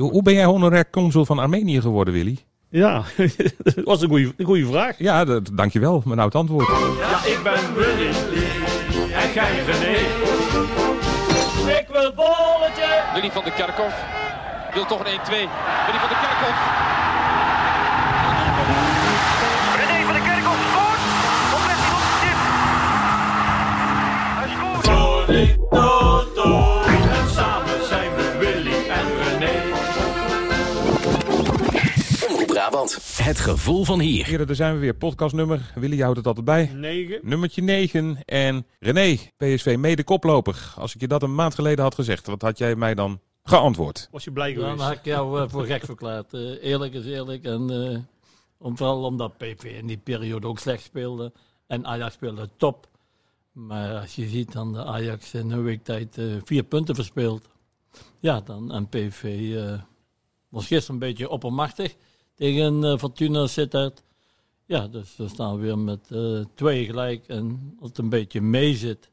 Hoe 0.00 0.22
ben 0.22 0.34
jij 0.34 0.44
honorair 0.44 0.90
consul 0.90 1.24
van 1.24 1.38
Armenië 1.38 1.80
geworden, 1.80 2.14
Willy? 2.14 2.38
Ja, 2.68 3.02
dat 3.62 3.84
was 3.84 4.02
een 4.02 4.08
goede, 4.08 4.32
een 4.36 4.44
goede 4.44 4.66
vraag. 4.66 4.98
Ja, 4.98 5.24
dat, 5.24 5.50
dankjewel. 5.52 6.02
Mijn 6.04 6.18
oud 6.18 6.34
antwoord. 6.34 6.66
Ja, 6.98 7.24
ik 7.24 7.40
ben 7.42 7.74
Willy 7.74 8.06
en 9.12 9.28
gij 9.28 9.64
René. 9.64 9.96
Ik 11.78 11.86
wil 11.92 12.14
bolletje. 12.14 13.02
Willy 13.14 13.30
van 13.30 13.44
der 13.44 13.52
Kerkhof 13.52 13.94
wil 14.72 14.86
toch 14.86 14.98
een 14.98 15.06
1-2. 15.06 15.08
Willy 15.30 15.98
van 15.98 16.08
der 16.08 16.18
Kerkhof. 16.24 16.58
René 19.76 20.04
van 20.04 20.14
de 20.14 20.20
Kerkhoff 20.20 20.60
scoort. 20.70 21.02
Op 21.54 21.62
de 21.68 21.74
stip? 22.18 22.38
Hij 24.38 24.48
scoort. 24.48 25.63
Het 32.92 33.38
gevoel 33.38 33.84
van 33.84 34.00
hier. 34.00 34.26
Heren, 34.26 34.46
daar 34.46 34.56
zijn 34.56 34.74
we 34.74 34.80
weer. 34.80 34.94
Podcastnummer. 34.94 35.72
Willy, 35.74 35.96
je 35.96 36.02
houdt 36.02 36.16
het 36.16 36.26
altijd 36.26 36.44
bij. 36.44 36.70
9. 36.74 37.20
Nummertje 37.22 37.62
9. 37.62 38.24
En 38.24 38.66
René, 38.78 39.16
PSV 39.36 39.76
mede 39.78 40.04
koploper. 40.04 40.72
Als 40.76 40.94
ik 40.94 41.00
je 41.00 41.08
dat 41.08 41.22
een 41.22 41.34
maand 41.34 41.54
geleden 41.54 41.84
had 41.84 41.94
gezegd, 41.94 42.26
wat 42.26 42.42
had 42.42 42.58
jij 42.58 42.76
mij 42.76 42.94
dan 42.94 43.20
geantwoord? 43.42 44.08
Was 44.10 44.24
je 44.24 44.32
blij 44.32 44.50
Ja, 44.50 44.54
dan 44.54 44.64
geweest? 44.64 44.88
had 44.88 44.96
ik 44.96 45.04
jou 45.04 45.40
eh, 45.40 45.48
voor 45.48 45.64
gek 45.66 45.84
verklaard. 45.84 46.34
Eh, 46.34 46.40
eerlijk 46.64 46.94
is 46.94 47.06
eerlijk. 47.06 47.44
En 47.44 47.70
eh, 47.70 47.98
om, 48.58 48.76
vooral 48.76 49.04
omdat 49.04 49.36
PV 49.36 49.62
in 49.64 49.86
die 49.86 49.98
periode 49.98 50.46
ook 50.46 50.58
slecht 50.58 50.82
speelde. 50.82 51.32
En 51.66 51.86
Ajax 51.86 52.14
speelde 52.14 52.48
top. 52.56 52.88
Maar 53.52 54.00
als 54.00 54.14
je 54.14 54.28
ziet 54.28 54.52
dan 54.52 54.72
de 54.72 54.84
Ajax 54.84 55.34
in 55.34 55.50
een 55.50 55.62
week 55.62 55.84
tijd 55.84 56.18
eh, 56.18 56.24
vier 56.44 56.62
punten 56.62 56.94
verspeeld. 56.94 57.48
Ja, 58.20 58.40
dan 58.40 58.72
en 58.72 58.88
PV 58.88 59.52
eh, 59.56 59.80
was 60.48 60.66
gisteren 60.66 60.94
een 61.02 61.08
beetje 61.08 61.28
oppermachtig 61.28 61.94
tegen 62.34 62.84
eh, 62.84 62.98
Fortuna 62.98 63.46
Sittard. 63.46 64.02
Ja, 64.66 64.88
dus 64.88 65.16
we 65.16 65.28
staan 65.28 65.58
weer 65.58 65.78
met 65.78 66.10
eh, 66.10 66.40
twee 66.54 66.84
gelijk. 66.84 67.24
En 67.26 67.74
als 67.80 67.88
het 67.88 67.98
een 67.98 68.08
beetje 68.08 68.40
mee 68.40 68.74
zit. 68.74 69.12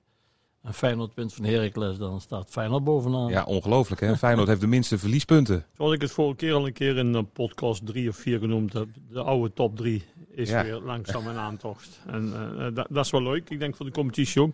En 0.62 0.74
Feyenoord 0.74 1.14
wint 1.16 1.34
van 1.34 1.46
Heracles, 1.46 1.98
dan 1.98 2.22
staat 2.22 2.50
Feyenoord 2.50 2.84
bovenaan. 2.84 3.30
Ja, 3.30 3.44
ongelooflijk 3.44 4.02
hè. 4.02 4.18
Feyenoord 4.18 4.48
heeft 4.48 4.62
de 4.62 4.68
minste 4.68 4.98
verliespunten. 4.98 5.66
Zoals 5.78 5.94
ik 5.94 6.02
het 6.02 6.12
vorige 6.12 6.36
keer 6.36 6.54
al 6.54 6.66
een 6.68 6.74
keer 6.74 6.98
in 6.98 7.14
een 7.14 7.32
podcast 7.32 7.86
3 7.86 8.10
of 8.10 8.16
4 8.16 8.40
genoemd 8.40 8.74
heb. 8.74 8.88
De 9.10 9.22
oude 9.22 9.54
top 9.54 9.78
3 9.78 10.04
is 10.30 10.50
Ja. 10.50 10.64
weer 10.64 10.80
langzaam 10.80 11.30
in 11.30 11.36
aantocht. 11.38 12.02
En 12.08 12.34
eh, 12.58 12.76
dat, 12.76 12.88
dat 12.90 13.06
is 13.06 13.12
wel 13.12 13.24
leuk. 13.24 13.50
Ik 13.50 13.60
denk 13.60 13.76
voor 13.76 13.86
de 13.86 13.92
competitie 13.92 14.42
ook. 14.42 14.52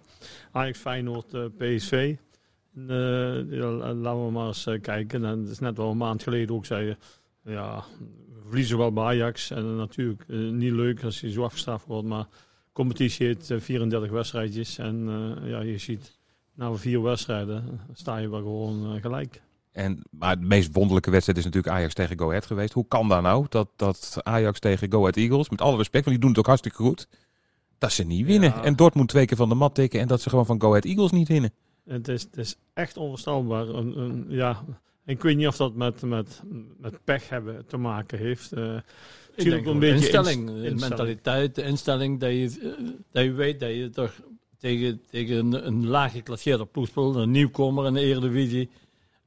Ajax, 0.51 0.79
Feyenoord, 0.79 1.33
eh, 1.33 1.43
PSV. 1.57 2.15
Eh, 2.87 3.51
ja, 3.51 3.71
laten 3.93 4.25
we 4.25 4.31
maar 4.31 4.47
eens 4.47 4.67
kijken. 4.81 5.25
En 5.25 5.39
het 5.39 5.49
is 5.49 5.59
net 5.59 5.77
wel 5.77 5.89
een 5.91 5.97
maand 5.97 6.23
geleden 6.23 6.55
ook 6.55 6.65
zei 6.65 6.85
je. 6.85 6.97
Ja, 7.51 7.83
verliezen 8.47 8.77
wel 8.77 8.93
bij 8.93 9.03
Ajax. 9.03 9.51
En 9.51 9.75
natuurlijk 9.75 10.23
eh, 10.27 10.37
niet 10.37 10.71
leuk 10.71 11.03
als 11.03 11.19
je 11.19 11.31
zo 11.31 11.43
afgestraft 11.43 11.85
wordt. 11.85 12.07
Maar 12.07 12.27
competitie 12.77 13.27
heet 13.27 13.51
eh, 13.51 13.59
34 13.59 14.11
wedstrijdjes. 14.11 14.77
En 14.77 15.07
eh, 15.07 15.49
ja, 15.49 15.59
je 15.59 15.77
ziet 15.77 16.17
na 16.53 16.73
vier 16.73 17.01
wedstrijden 17.01 17.79
sta 17.93 18.17
je 18.17 18.29
wel 18.29 18.39
gewoon 18.39 18.95
eh, 18.95 19.01
gelijk. 19.01 19.41
En, 19.71 20.01
maar 20.09 20.39
de 20.39 20.45
meest 20.45 20.73
wonderlijke 20.73 21.11
wedstrijd 21.11 21.37
is 21.37 21.45
natuurlijk 21.45 21.73
Ajax 21.75 21.93
tegen 21.93 22.19
Go 22.19 22.27
Ahead 22.27 22.45
geweest. 22.45 22.73
Hoe 22.73 22.87
kan 22.87 23.07
dat 23.07 23.21
nou? 23.21 23.45
Dat, 23.49 23.69
dat 23.75 24.17
Ajax 24.23 24.59
tegen 24.59 24.91
Go 24.91 24.99
Ahead 24.99 25.17
Eagles, 25.17 25.49
met 25.49 25.61
alle 25.61 25.77
respect, 25.77 26.05
want 26.05 26.15
die 26.15 26.19
doen 26.19 26.29
het 26.29 26.39
ook 26.39 26.45
hartstikke 26.45 26.77
goed. 26.77 27.07
Dat 27.77 27.91
ze 27.91 28.03
niet 28.03 28.25
winnen. 28.25 28.49
Ja. 28.49 28.63
En 28.63 28.75
Dortmund 28.75 29.09
twee 29.09 29.25
keer 29.25 29.37
van 29.37 29.49
de 29.49 29.55
mat 29.55 29.75
tikken 29.75 29.99
en 29.99 30.07
dat 30.07 30.21
ze 30.21 30.29
gewoon 30.29 30.45
van 30.45 30.61
Go 30.61 30.67
Ahead 30.67 30.85
Eagles 30.85 31.11
niet 31.11 31.27
winnen. 31.27 31.53
Het 31.85 32.07
is, 32.07 32.21
het 32.21 32.37
is 32.37 32.55
echt 32.73 32.97
onvoorstelbaar. 32.97 33.67
Een, 33.67 33.99
een, 33.99 34.25
ja, 34.27 34.63
ik 35.07 35.21
weet 35.21 35.37
niet 35.37 35.47
of 35.47 35.57
dat 35.57 35.75
met, 35.75 36.01
met, 36.01 36.41
met 36.77 37.03
pech 37.03 37.29
hebben 37.29 37.65
te 37.65 37.77
maken 37.77 38.17
heeft. 38.17 38.51
Eh 38.51 38.75
misschien 39.35 39.51
denk 39.55 39.67
ook 39.67 39.73
een 39.73 39.79
beetje 39.79 39.95
instelling, 39.95 40.49
inst- 40.49 40.61
de 40.61 40.69
instelling. 40.69 40.79
mentaliteit, 40.89 41.55
de 41.55 41.63
instelling 41.63 42.19
dat 42.19 42.29
je, 42.29 42.59
eh, 42.77 42.85
dat 43.11 43.23
je 43.23 43.31
weet 43.31 43.59
dat 43.59 43.69
je 43.69 43.89
toch 43.89 44.11
tegen, 44.57 45.01
tegen 45.09 45.35
een, 45.37 45.67
een 45.67 45.87
laag 45.87 46.11
geclasseerde 46.11 46.65
ploeg 46.65 46.87
speelt, 46.87 47.15
een 47.15 47.31
nieuwkomer 47.31 47.85
in 47.85 47.93
de 47.93 47.99
Eredivisie. 48.01 48.69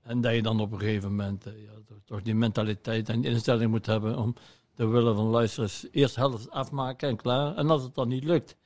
En 0.02 0.20
dat 0.20 0.34
je 0.34 0.42
dan 0.42 0.60
op 0.60 0.72
een 0.72 0.78
gegeven 0.78 1.08
moment 1.10 1.46
eh, 1.46 1.52
ja, 1.62 1.70
toch- 1.86 1.98
toch 2.04 2.22
die 2.22 2.34
mentaliteit 2.34 3.08
en 3.08 3.20
die 3.20 3.30
instelling 3.30 3.70
moet 3.70 3.86
hebben 3.86 4.16
om 4.18 4.34
de 4.74 4.86
willen 4.86 5.14
van 5.16 5.26
luisteraars 5.26 5.86
eerst 5.90 6.16
helft 6.16 6.50
afmaken 6.50 7.08
en 7.08 7.16
klaar. 7.16 7.56
En 7.56 7.70
als 7.70 7.82
het 7.82 7.94
dan 7.94 8.08
niet 8.08 8.24
lukt, 8.24 8.56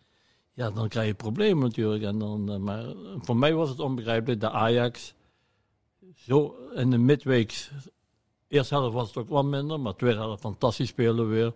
ja, 0.53 0.71
dan 0.71 0.89
krijg 0.89 1.06
je 1.06 1.15
problemen 1.15 1.62
natuurlijk. 1.65 2.03
En 2.05 2.19
dan, 2.19 2.53
eh, 2.53 2.56
maar 2.59 2.84
voor 3.21 3.37
mij 3.37 3.55
was 3.55 3.69
het 3.69 3.81
onbegrijpelijk 3.81 4.41
dat 4.41 4.53
Ajax 4.53 5.15
zo 6.15 6.57
in 6.75 6.91
de 6.91 6.99
midweeks 6.99 7.71
Eerste 8.55 8.75
helft 8.75 8.95
was 8.95 9.09
het 9.09 9.17
ook 9.17 9.29
wat 9.29 9.45
minder, 9.45 9.81
maar 9.81 9.95
tweede 9.95 10.19
helft 10.19 10.41
fantastisch 10.41 10.89
spelen 10.89 11.29
weer. 11.29 11.55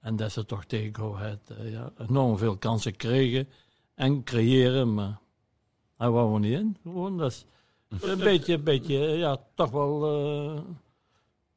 En 0.00 0.16
dat 0.16 0.32
ze 0.32 0.44
toch 0.44 0.64
tegen 0.64 0.94
Go 0.94 1.14
Ahead 1.14 1.50
eh, 1.50 1.72
ja, 1.72 1.92
enorm 1.98 2.38
veel 2.38 2.56
kansen 2.56 2.96
kregen 2.96 3.48
en 3.94 4.24
creëren, 4.24 4.94
maar 4.94 5.18
hij 5.96 6.10
wou 6.10 6.34
er 6.34 6.40
niet 6.40 6.58
in. 6.58 6.76
Gewoon, 6.82 7.18
dat 7.18 7.30
is 7.32 7.44
een 8.10 8.18
beetje, 8.18 8.54
een 8.54 8.62
beetje, 8.62 9.06
eh, 9.06 9.18
ja, 9.18 9.38
toch 9.54 9.70
wel 9.70 10.04
eh, 10.04 10.60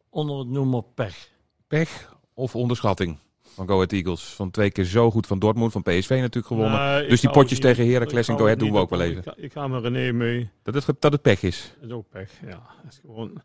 onder 0.09 0.37
het 0.37 0.47
noemen 0.47 0.93
pech. 0.93 1.29
Pech 1.67 2.15
of 2.33 2.55
onderschatting 2.55 3.19
van 3.53 3.67
Go 3.67 3.73
Ahead 3.73 3.91
Eagles. 3.91 4.23
Van 4.23 4.51
twee 4.51 4.71
keer 4.71 4.83
zo 4.85 5.11
goed 5.11 5.27
van 5.27 5.39
Dortmund, 5.39 5.71
van 5.71 5.83
PSV 5.83 6.09
natuurlijk 6.09 6.47
gewonnen. 6.47 7.03
Ik 7.03 7.09
dus 7.09 7.21
die 7.21 7.29
potjes 7.29 7.51
niet- 7.59 7.61
tegen 7.61 7.91
Heracles 7.91 8.27
en 8.27 8.37
Go 8.37 8.43
Ahead 8.43 8.59
doen 8.59 8.71
we 8.71 8.77
ook 8.77 8.89
wel 8.89 9.01
even. 9.01 9.17
Ik, 9.17 9.23
ga- 9.23 9.33
ik 9.37 9.51
ga 9.51 9.67
met 9.67 9.83
René 9.83 10.11
mee. 10.11 10.49
Dat 10.63 10.73
het, 10.73 11.01
dat 11.01 11.11
het 11.11 11.21
pech 11.21 11.41
is. 11.43 11.73
Dat 11.79 11.89
is 11.89 11.95
ook 11.95 12.09
pech, 12.09 12.31
ja. 12.41 12.61
Dat 12.83 12.91
is 12.91 12.99
gewoon... 13.01 13.41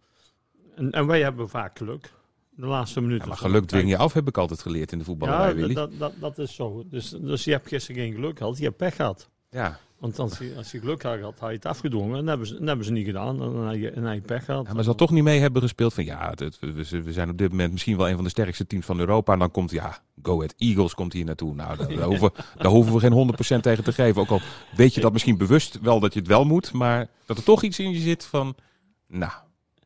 en, 0.77 0.91
en 0.91 1.07
wij 1.07 1.23
hebben 1.23 1.49
vaak 1.49 1.79
geluk. 1.79 2.13
De 2.57 2.67
laatste 2.67 3.01
minuten. 3.01 3.23
Ja, 3.23 3.29
maar 3.29 3.37
geluk 3.37 3.65
dwing 3.67 3.89
je 3.89 3.97
af, 3.97 4.13
heb 4.13 4.29
ik 4.29 4.39
altijd 4.39 4.61
geleerd 4.63 4.93
in 4.93 4.99
de 4.99 5.05
voetballerij, 5.05 5.49
Ja, 5.49 5.55
Willy. 5.55 5.75
dat, 5.75 5.91
dat, 5.99 6.13
dat 6.21 6.39
is 6.39 6.55
zo. 6.55 6.84
Dus, 6.91 7.09
dus 7.21 7.45
je 7.45 7.51
hebt 7.51 7.69
gisteren 7.69 8.01
geen 8.03 8.13
geluk 8.15 8.39
gehad, 8.39 8.59
je 8.59 8.65
hebt 8.65 8.77
pech 8.77 8.97
gehad. 8.97 9.29
Ja. 9.51 9.79
Want 10.03 10.19
als 10.19 10.39
je, 10.39 10.55
als 10.57 10.71
je 10.71 10.79
geluk 10.79 11.03
had 11.03 11.17
gehad, 11.19 11.39
had 11.39 11.49
je 11.49 11.55
het 11.55 11.67
afgedwongen. 11.67 12.19
En 12.19 12.27
hebben 12.27 12.47
ze, 12.47 12.55
dat 12.59 12.67
hebben 12.67 12.87
ze 12.87 12.93
niet 12.93 13.07
gedaan. 13.07 13.43
En 13.43 13.53
dan 13.53 13.67
heb 13.69 13.81
je, 13.81 13.89
en 13.91 14.03
dan 14.03 14.11
heb 14.11 14.21
je 14.21 14.27
pech 14.27 14.45
gehad. 14.45 14.67
Ja, 14.67 14.73
maar 14.73 14.85
ze 14.85 14.95
toch 14.95 15.11
niet 15.11 15.23
mee 15.25 15.41
hebben 15.41 15.63
gespeeld 15.63 15.95
van 15.95 16.05
ja, 16.05 16.33
het- 16.35 16.59
we, 16.61 16.73
we- 16.73 17.03
we 17.03 17.13
zijn 17.13 17.31
op 17.31 17.39
dit 17.39 17.51
moment 17.51 17.73
misschien 17.73 17.97
wel 17.97 18.09
een 18.09 18.15
van 18.15 18.25
de 18.25 18.31
sterkste 18.31 18.67
teams 18.67 18.87
van 18.87 18.99
Europa. 18.99 19.33
En 19.33 19.39
dan 19.39 19.51
komt 19.51 19.71
ja, 19.71 19.99
Go 20.23 20.35
Ahead 20.37 20.55
Eagles 20.59 20.95
komt 20.95 21.13
hier 21.13 21.25
naartoe. 21.25 21.55
Nou, 21.55 21.77
daar, 21.77 21.89
daar 21.89 22.07
hoeven, 22.15 22.31
daar 22.57 22.71
hoeven 22.73 22.95
we 22.95 23.01
geen 23.01 23.57
100% 23.59 23.61
tegen 23.61 23.85
te 23.85 23.93
geven. 23.93 24.23
Ook 24.23 24.29
al 24.29 24.41
weet 24.77 24.95
je 24.95 25.01
dat 25.01 25.13
misschien 25.13 25.37
bewust 25.37 25.79
wel 25.81 26.01
dat 26.01 26.13
je 26.13 26.19
het 26.19 26.29
wel 26.29 26.45
moet. 26.45 26.73
Maar 26.73 27.09
dat 27.27 27.37
er 27.39 27.45
toch 27.45 27.63
iets 27.63 27.79
in 27.79 27.91
je 27.91 27.99
zit 28.01 28.25
van, 28.25 28.55
nou, 29.09 29.33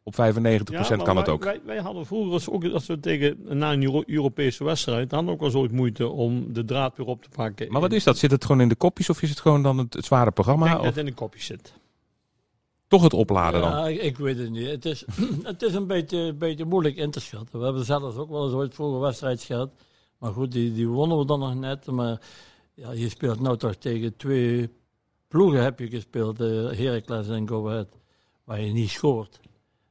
op 0.07 0.15
95% 0.15 0.19
Ja, 0.19 0.87
maar 0.97 1.03
kan 1.05 1.17
het 1.17 1.29
ook. 1.29 1.45
Wij, 1.45 1.61
wij 1.65 1.79
hadden 1.81 2.07
vroeger, 2.07 2.33
als, 2.33 2.51
ook, 2.51 2.65
als 2.65 2.87
we 2.87 3.01
tegen 3.01 3.37
na 3.59 3.73
een 3.73 3.83
Euro- 3.83 4.03
Europese 4.07 4.65
wedstrijd, 4.65 5.11
hadden 5.11 5.29
we 5.37 5.45
ook 5.45 5.53
wel 5.53 5.61
ooit 5.63 5.73
moeite 5.73 6.09
om 6.09 6.53
de 6.53 6.65
draad 6.65 6.97
weer 6.97 7.07
op 7.07 7.23
te 7.23 7.29
pakken. 7.29 7.73
Maar 7.73 7.81
wat 7.81 7.93
is 7.93 8.05
dat? 8.05 8.19
Zit 8.19 8.31
het 8.31 8.45
gewoon 8.45 8.61
in 8.61 8.69
de 8.69 8.75
kopjes 8.75 9.11
of 9.11 9.23
is 9.23 9.31
het 9.31 9.41
gewoon 9.41 9.63
dan 9.63 9.79
het, 9.79 9.95
het 9.95 10.05
zware 10.05 10.29
Ik 10.29 10.35
programma? 10.35 10.65
denk 10.67 10.77
dat 10.77 10.87
het 10.87 10.97
in 10.97 11.05
de 11.05 11.13
kopjes 11.13 11.45
zit. 11.45 11.73
toch 12.89 13.03
het 13.03 13.13
opladen 13.15 13.61
dan? 13.61 13.71
Ja, 13.71 13.87
ik, 13.89 14.01
ik 14.03 14.17
weet 14.19 14.39
het 14.39 14.51
niet. 14.51 14.67
Het 14.67 14.85
is, 14.85 15.05
het 15.43 15.63
is 15.63 15.75
een 15.75 15.87
beetje, 15.87 16.33
beetje 16.35 16.65
moeilijk 16.65 16.97
in 16.97 17.11
te 17.11 17.21
schatten. 17.21 17.59
We 17.59 17.65
hebben 17.65 17.85
zelfs 17.85 18.17
ook 18.17 18.31
wel 18.31 18.45
eens 18.45 18.55
ooit 18.55 18.75
vroeger 18.75 19.01
wedstrijd 19.01 19.43
gehad. 19.43 19.71
Maar 20.19 20.33
goed, 20.33 20.53
die, 20.53 20.73
die 20.75 20.89
wonnen 20.89 21.19
we 21.19 21.25
dan 21.27 21.39
nog 21.39 21.55
net. 21.55 21.87
Maar 21.87 22.21
ja, 22.75 22.93
je 22.93 23.09
speelt 23.09 23.41
nou 23.41 23.57
toch 23.57 23.75
tegen 23.75 24.17
twee 24.17 24.69
ploegen 25.29 25.63
heb 25.63 25.79
je 25.79 25.89
gespeeld. 25.89 26.41
eh 26.41 26.47
Heracles 26.79 27.29
en 27.29 27.49
Go 27.49 27.69
Ahead. 27.69 27.89
Waar 28.45 28.61
je 28.61 28.73
niet 28.73 28.91
scoort. 28.91 29.41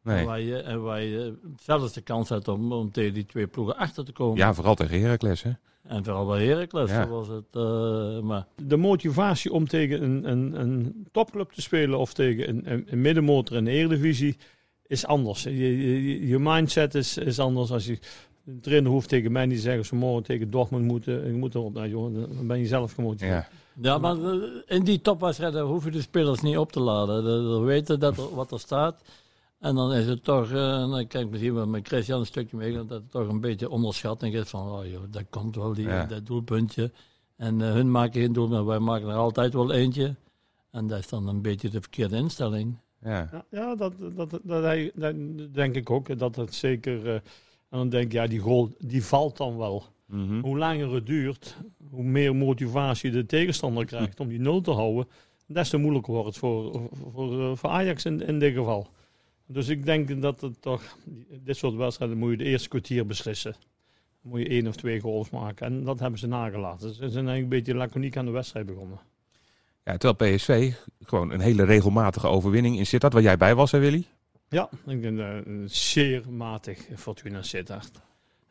En, 0.05 0.25
waar 0.25 0.41
je, 0.41 0.57
en 0.57 0.81
waar 0.81 1.01
je 1.03 1.33
zelfs 1.59 1.93
de 1.93 2.01
kans 2.01 2.29
hebt 2.29 2.47
om, 2.47 2.71
om 2.71 2.91
tegen 2.91 3.13
die 3.13 3.25
twee 3.25 3.47
ploegen 3.47 3.77
achter 3.77 4.05
te 4.05 4.11
komen. 4.11 4.37
Ja, 4.37 4.53
vooral 4.53 4.75
tegen 4.75 5.01
Heracles, 5.01 5.43
hè? 5.43 5.51
En 5.83 6.03
vooral 6.03 6.25
bij 6.25 6.45
Heracles 6.45 6.89
Ja. 6.91 7.07
was 7.07 7.27
het. 7.27 7.43
eh, 7.51 8.19
maar 8.19 8.45
De 8.65 8.77
motivatie 8.77 9.51
om 9.51 9.67
tegen 9.67 10.03
een, 10.03 10.29
een, 10.29 10.59
een 10.59 11.07
topclub 11.11 11.51
te 11.51 11.61
spelen 11.61 11.99
of 11.99 12.13
tegen 12.13 12.49
een, 12.49 12.61
een, 12.71 12.85
een 12.89 13.01
middenmotor 13.01 13.57
in 13.57 13.65
de 13.65 13.71
Eredivisie 13.71 14.37
is 14.87 15.05
anders. 15.05 15.43
Je, 15.43 15.53
je, 15.93 16.27
je 16.27 16.39
mindset 16.39 16.95
is, 16.95 17.17
is 17.17 17.39
anders 17.39 17.71
als 17.71 17.85
je... 17.85 17.97
De 18.43 18.59
trainer 18.59 18.91
hoeft 18.91 19.09
tegen 19.09 19.31
mij 19.31 19.45
niet 19.45 19.55
te 19.55 19.61
zeggen, 19.61 19.85
ze 19.85 19.95
morgen 19.95 20.23
tegen 20.23 20.49
Dortmund 20.51 20.85
moeten, 20.85 21.25
ik 21.27 21.33
moet 21.33 21.55
erop. 21.55 21.73
Nou 21.73 21.89
jongen, 21.89 22.13
dan 22.35 22.47
ben 22.47 22.59
je 22.59 22.65
zelf 22.67 22.93
gemotiveerd. 22.93 23.31
Ja. 23.31 23.47
Ja, 23.81 23.97
maar 23.97 24.15
eh, 24.23 24.33
in 24.65 24.83
die 24.83 25.01
topwedstrijden 25.01 25.61
hoef 25.65 25.83
je 25.85 25.91
de 25.91 26.01
spelers 26.01 26.41
niet 26.41 26.57
op 26.57 26.71
te 26.71 26.79
laden. 26.79 27.23
Ze 27.23 27.53
ze 27.53 27.59
weten 27.63 27.99
dat 27.99 28.17
er, 28.17 28.35
wat 28.35 28.51
er 28.51 28.59
staat. 28.59 29.01
En 29.65 29.75
dan 29.75 29.93
is 29.93 30.07
het 30.07 30.23
toch, 30.23 30.51
eh, 30.51 30.81
en 30.81 30.89
dan 30.89 31.07
kijk 31.07 31.25
ik 31.25 31.29
misschien 31.31 31.53
wel 31.53 31.67
met 31.67 31.87
Christian 31.87 32.19
een 32.19 32.25
stukje 32.25 32.57
mee, 32.57 32.73
dat 32.73 32.89
het 32.89 33.11
toch 33.11 33.27
een 33.27 33.39
beetje 33.39 33.69
onderschatting 33.69 34.35
is 34.35 34.49
van, 34.49 34.71
oh 34.71 34.85
joh, 34.85 35.03
dat 35.09 35.23
komt 35.29 35.55
wel, 35.55 35.73
die, 35.73 35.87
Ja. 35.87 36.05
dat 36.05 36.25
doelpuntje. 36.25 36.91
En 37.35 37.61
eh, 37.61 37.71
hun 37.71 37.91
maken 37.91 38.21
geen 38.21 38.33
doel, 38.33 38.47
maar 38.47 38.65
wij 38.65 38.79
maken 38.79 39.07
er 39.07 39.15
altijd 39.15 39.53
wel 39.53 39.71
eentje. 39.71 40.15
En 40.71 40.87
dat 40.87 40.99
is 40.99 41.07
dan 41.07 41.27
een 41.27 41.41
beetje 41.41 41.69
de 41.69 41.81
verkeerde 41.81 42.15
instelling. 42.15 42.77
Ja. 43.01 43.29
Ja, 43.31 43.45
ja 43.49 43.75
dat, 43.75 43.93
dat, 44.15 44.39
dat, 44.43 44.71
dat, 44.95 45.13
denk 45.53 45.75
ik 45.75 45.89
ook. 45.89 46.19
Dat 46.19 46.35
het 46.35 46.53
zeker... 46.53 47.07
eh, 47.07 47.13
en 47.13 47.77
dan 47.77 47.89
denk 47.89 48.05
ik, 48.05 48.11
ja, 48.11 48.27
die 48.27 48.39
goal 48.39 48.69
die 48.79 49.03
valt 49.03 49.37
dan 49.37 49.57
wel. 49.57 49.83
Mhm. 50.05 50.39
Hoe 50.39 50.57
langer 50.57 50.93
het 50.93 51.05
duurt, 51.05 51.57
hoe 51.89 52.03
meer 52.03 52.35
motivatie 52.35 53.11
de 53.11 53.25
tegenstander 53.25 53.85
krijgt 53.85 54.19
om 54.19 54.27
die 54.27 54.39
nul 54.39 54.61
te 54.61 54.71
houden. 54.71 55.07
Des 55.47 55.69
te 55.69 55.77
moeilijker 55.77 56.13
wordt 56.13 56.27
het 56.27 56.37
voor, 56.37 56.71
voor, 56.71 57.11
voor, 57.11 57.57
voor 57.57 57.69
Ajax 57.69 58.05
in, 58.05 58.21
in 58.27 58.39
dit 58.39 58.53
geval. 58.53 58.87
Dus 59.47 59.67
ik 59.67 59.85
denk 59.85 60.21
dat 60.21 60.41
het 60.41 60.61
toch, 60.61 60.97
dit 61.43 61.57
soort 61.57 61.75
wedstrijden 61.75 62.17
moet 62.17 62.31
je 62.31 62.37
de 62.37 62.43
eerste 62.43 62.69
kwartier 62.69 63.05
beslissen. 63.05 63.51
Dan 64.21 64.31
moet 64.31 64.39
je 64.39 64.47
één 64.47 64.67
of 64.67 64.75
twee 64.75 64.99
goals 64.99 65.29
maken. 65.29 65.65
En 65.65 65.83
dat 65.83 65.99
hebben 65.99 66.19
ze 66.19 66.27
nagelaten. 66.27 66.89
Ze 66.89 66.95
zijn 66.95 67.27
eigenlijk 67.27 67.43
een 67.43 67.49
beetje 67.49 67.75
laconiek 67.75 68.17
aan 68.17 68.25
de 68.25 68.31
wedstrijd 68.31 68.65
begonnen. 68.65 68.99
Ja, 69.83 69.97
terwijl 69.97 70.35
PSV 70.35 70.73
gewoon 71.01 71.31
een 71.31 71.39
hele 71.39 71.63
regelmatige 71.63 72.27
overwinning 72.27 72.77
in 72.77 72.85
Sittard, 72.85 73.13
waar 73.13 73.21
jij 73.21 73.37
bij 73.37 73.55
was, 73.55 73.71
hè 73.71 73.79
Willy? 73.79 74.05
Ja, 74.49 74.69
ik 74.85 75.01
denk 75.01 75.19
eh, 75.19 75.35
een 75.45 75.69
zeer 75.69 76.29
matig 76.29 76.87
Fortuna 76.95 77.41
Sittard. 77.41 77.91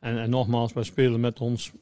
En, 0.01 0.19
en 0.19 0.31
nogmaals, 0.31 0.73
wij 0.73 0.83
spelen 0.83 1.21
met 1.21 1.41
ons 1.41 1.73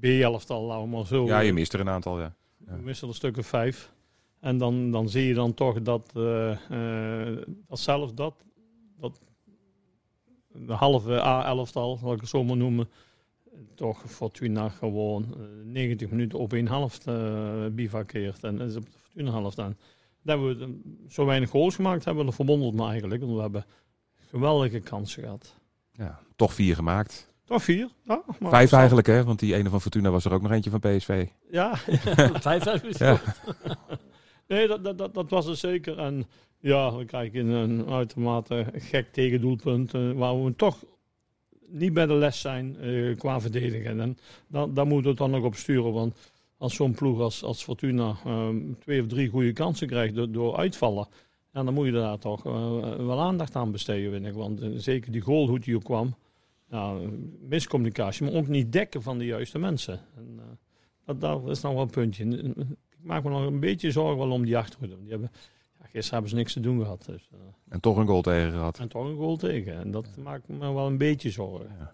B-elftal, 0.00 0.62
laten 0.62 0.82
we 0.82 0.96
maar 0.96 1.06
zo. 1.06 1.26
Ja, 1.26 1.40
je 1.40 1.52
mist 1.52 1.72
er 1.72 1.80
een 1.80 1.88
aantal, 1.88 2.20
ja. 2.20 2.34
We 2.58 2.82
missen 2.82 3.02
er 3.02 3.08
een 3.08 3.18
stuk 3.18 3.36
of 3.36 3.46
vijf. 3.46 3.92
En 4.40 4.58
dan, 4.58 4.90
dan 4.90 5.08
zie 5.08 5.26
je 5.26 5.34
dan 5.34 5.54
toch 5.54 5.82
dat, 5.82 6.10
eh, 6.14 6.50
eh, 6.50 7.38
dat 7.68 7.78
zelfs 7.78 8.14
dat, 8.14 8.34
dat 9.02 9.20
de 10.52 10.72
halve 10.72 11.22
A-elftal, 11.22 11.96
zal 11.96 12.12
ik 12.12 12.20
het 12.20 12.28
zo 12.28 12.44
maar 12.44 12.56
noemen, 12.56 12.88
toch 13.74 14.02
Fortuna 14.06 14.68
gewoon 14.68 15.34
eh, 15.34 15.40
90 15.64 16.10
minuten 16.10 16.38
op 16.38 16.52
één 16.52 16.68
helft 16.68 17.06
eh 17.06 17.66
bivakkeert. 17.72 18.44
En 18.44 18.56
dat 18.56 18.68
is 18.68 18.76
op 18.76 18.84
de 18.84 18.98
Fortuna 19.02 19.30
helft 19.30 19.58
aan. 19.58 19.76
Dat 20.22 20.38
we 20.40 20.56
eh, 20.60 20.68
zo 21.08 21.24
weinig 21.24 21.50
goals 21.50 21.74
gemaakt 21.74 22.04
hebben, 22.04 22.24
dat 22.24 22.34
verwondert 22.34 22.74
me 22.74 22.86
eigenlijk. 22.86 23.20
Want 23.22 23.34
we 23.34 23.40
hebben 23.40 23.64
geweldige 24.28 24.80
kansen 24.80 25.22
gehad. 25.22 25.54
ja. 25.92 26.20
Toch 26.36 26.54
vier 26.54 26.74
gemaakt. 26.74 27.30
Toch 27.44 27.62
vier? 27.62 27.88
Ja, 28.04 28.22
maar 28.38 28.50
Vijf 28.50 28.72
eigenlijk, 28.72 29.06
hè? 29.06 29.24
Want 29.24 29.38
die 29.38 29.54
ene 29.54 29.68
van 29.68 29.80
Fortuna 29.80 30.10
was 30.10 30.24
er 30.24 30.32
ook 30.32 30.42
nog 30.42 30.50
eentje 30.50 30.70
van 30.70 30.80
PSV. 30.80 31.26
Ja, 31.50 31.76
Vijf 32.48 32.64
hebben 32.64 32.92
we 32.92 33.04
Ja. 33.04 33.20
Nee, 34.52 34.66
dat, 34.66 34.98
dat, 34.98 35.14
dat, 35.14 35.30
was 35.30 35.46
het 35.46 35.58
zeker. 35.58 35.98
En 35.98 36.26
ja, 36.60 36.96
we 36.96 37.04
krijgen 37.04 37.46
een 37.46 37.86
uitermate 37.88 38.66
gek 38.74 39.12
tegendoelpunt. 39.12 39.94
eh, 39.94 40.12
waar 40.12 40.44
we 40.44 40.56
toch 40.56 40.84
niet 41.66 41.92
bij 41.92 42.06
de 42.06 42.14
les 42.14 42.40
zijn 42.40 42.76
eh, 42.76 43.16
qua 43.16 43.40
verdedigen. 43.40 44.00
En 44.00 44.18
dan, 44.48 44.74
daar 44.74 44.86
moeten 44.86 45.04
we 45.04 45.08
het 45.08 45.18
dan 45.18 45.30
nog 45.30 45.44
op 45.44 45.54
sturen. 45.54 45.92
Want 45.92 46.30
als 46.56 46.74
zo'n 46.74 46.94
ploeg 46.94 47.20
als, 47.20 47.42
als 47.42 47.62
Fortuna 47.62 48.16
ehm, 48.24 48.56
twee 48.78 49.00
of 49.00 49.06
drie 49.06 49.28
goede 49.28 49.52
kansen 49.52 49.86
krijgt 49.86 50.32
door, 50.32 50.56
uitvallen. 50.56 51.08
En 51.52 51.64
dan 51.64 51.74
moet 51.74 51.86
je 51.86 51.92
daar 51.92 52.18
toch 52.18 52.46
eh, 52.46 52.80
wel 52.96 53.20
aandacht 53.20 53.56
aan 53.56 53.72
besteden, 53.72 54.24
ik. 54.24 54.34
Want 54.34 54.60
zeker 54.76 55.12
die 55.12 55.20
goal, 55.20 55.48
hoe 55.48 55.58
die 55.58 55.76
ook 55.76 55.84
kwam. 55.84 56.14
Ja, 56.70 56.96
miscommunicatie, 57.48 58.24
maar 58.24 58.34
ook 58.34 58.48
niet 58.48 58.72
dekken 58.72 59.02
van 59.02 59.18
de 59.18 59.24
juiste 59.24 59.58
mensen. 59.58 60.00
En, 60.16 60.40
dat, 61.04 61.20
dat 61.20 61.48
is 61.48 61.60
nog 61.60 61.72
wel 61.72 61.82
een 61.82 61.90
puntje. 61.90 62.54
Ik 63.02 63.08
maak 63.08 63.22
me 63.24 63.30
nog 63.30 63.46
een 63.46 63.60
beetje 63.60 63.90
zorgen 63.90 64.18
wel 64.18 64.30
om 64.30 64.44
die 64.44 64.56
achterhoede. 64.58 64.96
Die 65.00 65.10
hebben, 65.10 65.30
ja, 65.78 65.84
gisteren 65.84 66.10
hebben 66.12 66.30
ze 66.30 66.36
niks 66.36 66.52
te 66.52 66.60
doen 66.60 66.80
gehad. 66.82 67.04
Dus, 67.06 67.28
eh, 67.32 67.38
En 67.68 67.80
toch 67.80 67.96
een 67.96 68.06
goal 68.06 68.22
tegen 68.22 68.50
gehad. 68.50 68.78
en 68.78 68.88
toch 68.88 69.04
een 69.04 69.16
goal 69.16 69.36
tegen. 69.36 69.78
En 69.78 69.90
dat 69.90 70.06
maakt 70.16 70.48
me 70.48 70.58
wel 70.72 70.86
een 70.86 70.98
beetje 70.98 71.30
zorgen. 71.30 71.90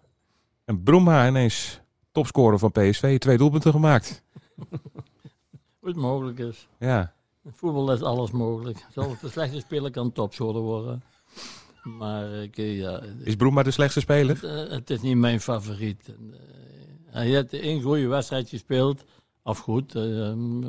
En 0.64 0.82
Broema 0.82 1.28
ineens 1.28 1.80
topscorer 2.12 2.58
van 2.58 2.72
PSV. 2.72 3.18
Twee 3.18 3.36
doelpunten 3.36 3.72
gemaakt. 3.72 4.22
Hoe 5.78 5.88
het 5.88 5.96
mogelijk 5.96 6.38
is. 6.38 6.68
Ja. 6.78 7.12
In 7.44 7.52
voetbal 7.52 7.92
is 7.92 8.02
alles 8.02 8.30
mogelijk. 8.30 8.86
Zelfs 8.92 9.20
de 9.20 9.28
slechte 9.28 9.58
speler 9.60 9.90
kan 9.90 10.12
topscorer 10.12 10.60
worden. 10.60 11.02
Maar 11.82 12.32
ik, 12.32 12.58
eh, 12.58 12.78
ja, 12.78 13.00
Is 13.22 13.36
Broema 13.36 13.62
de 13.62 13.70
slechtste 13.70 14.00
speler? 14.00 14.34
het, 14.34 14.44
eh, 14.44 14.70
het 14.76 14.90
is 14.90 15.00
niet 15.00 15.16
mijn 15.16 15.40
favoriet. 15.40 16.08
En, 16.08 16.34
hij 17.06 17.26
heeft 17.26 17.52
één 17.52 17.82
goede 17.82 18.06
wedstrijd 18.06 18.48
gespeeld. 18.48 19.04
Of 19.48 19.58
goed, 19.58 19.94
eh, 19.94 20.02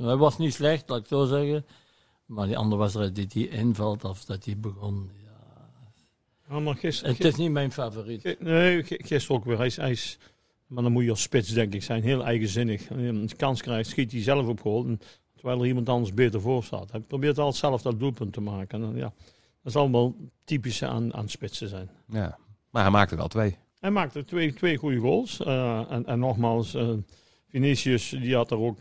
hij 0.01 0.15
was 0.15 0.37
niet 0.37 0.53
slecht, 0.53 0.89
laat 0.89 0.99
ik 0.99 1.09
het 1.09 1.19
zo 1.19 1.25
zeggen. 1.25 1.65
Maar 2.25 2.47
die 2.47 2.57
andere 2.57 2.81
wedstrijd 2.81 3.15
die 3.15 3.27
hij 3.49 3.59
invalt, 3.59 4.03
of 4.03 4.25
dat 4.25 4.45
hij 4.45 4.57
begon. 4.57 5.09
Ja. 5.23 5.29
Ja, 6.49 6.59
maar 6.59 6.75
gisteren, 6.75 7.15
Het 7.15 7.25
is 7.25 7.35
niet 7.35 7.51
mijn 7.51 7.71
favoriet. 7.71 8.35
Nee, 8.39 8.83
gisteren 8.83 9.37
ook 9.37 9.45
weer. 9.45 9.57
Hij 9.57 9.65
is, 9.65 9.75
hij 9.75 9.91
is, 9.91 10.17
maar 10.67 10.83
dan 10.83 10.91
moet 10.91 11.03
je 11.03 11.09
als 11.09 11.21
spits, 11.21 11.49
denk 11.49 11.73
ik, 11.73 11.83
zijn. 11.83 12.03
Heel 12.03 12.23
eigenzinnig. 12.23 12.89
Een 12.89 13.29
kans 13.37 13.61
krijgt, 13.61 13.89
schiet 13.89 14.11
hij 14.11 14.21
zelf 14.21 14.47
op 14.47 14.61
goal. 14.61 14.85
En 14.85 14.99
terwijl 15.35 15.59
er 15.59 15.67
iemand 15.67 15.89
anders 15.89 16.13
beter 16.13 16.41
voor 16.41 16.63
staat. 16.63 16.91
Hij 16.91 16.99
probeert 16.99 17.37
altijd 17.37 17.55
zelf 17.55 17.81
dat 17.81 17.99
doelpunt 17.99 18.33
te 18.33 18.41
maken. 18.41 18.83
En, 18.83 18.95
ja, 18.95 19.13
dat 19.61 19.73
is 19.73 19.75
allemaal 19.75 20.15
typisch 20.43 20.83
aan, 20.83 21.13
aan 21.13 21.29
spitsen 21.29 21.69
zijn. 21.69 21.89
Ja. 22.07 22.37
Maar 22.69 22.81
hij 22.81 22.91
maakte 22.91 23.15
wel 23.15 23.27
twee. 23.27 23.57
Hij 23.79 23.91
maakte 23.91 24.25
twee, 24.25 24.53
twee 24.53 24.77
goede 24.77 24.99
goals. 24.99 25.39
Eh, 25.39 25.91
en, 25.91 26.05
en 26.05 26.19
nogmaals, 26.19 26.73
eh 26.73 26.89
Vinicius 27.49 28.09
die 28.09 28.35
had 28.35 28.51
er 28.51 28.57
ook 28.57 28.77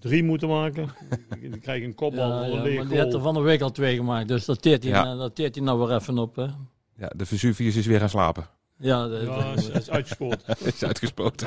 drie 0.00 0.24
moeten 0.24 0.48
maken. 0.48 0.88
die, 1.40 1.58
krijgt 1.58 1.84
een 1.84 1.94
kopbal 1.94 2.28
Ja, 2.30 2.38
voor 2.38 2.46
ja, 2.52 2.56
een 2.56 2.62
leeg 2.62 2.76
maar 2.78 2.88
die 2.88 2.98
had 2.98 3.14
er 3.14 3.20
van 3.20 3.34
de 3.34 3.40
week 3.40 3.60
al 3.60 3.70
twee 3.70 3.96
gemaakt. 3.96 4.28
Dus 4.28 4.44
dat 4.44 4.62
teert 4.62 4.82
hij, 4.82 4.92
Ja. 4.92 5.02
nou- 5.04 5.18
dat 5.18 5.34
teert 5.34 5.54
hij 5.54 5.64
nou 5.64 5.78
weer 5.78 5.96
even 5.96 6.18
op. 6.18 6.36
Hè. 6.36 6.46
Ja, 6.96 7.10
de 7.16 7.26
Vesuvius 7.26 7.76
is 7.76 7.86
weer 7.86 7.98
gaan 8.00 8.08
slapen. 8.08 8.46
Ja, 8.78 9.08
dat, 9.08 9.22
Ja, 9.22 9.52
is, 9.56 9.68
is 9.68 9.90
uitgescoord. 9.90 10.42
is 10.74 10.84
uitgespoten. 10.84 11.46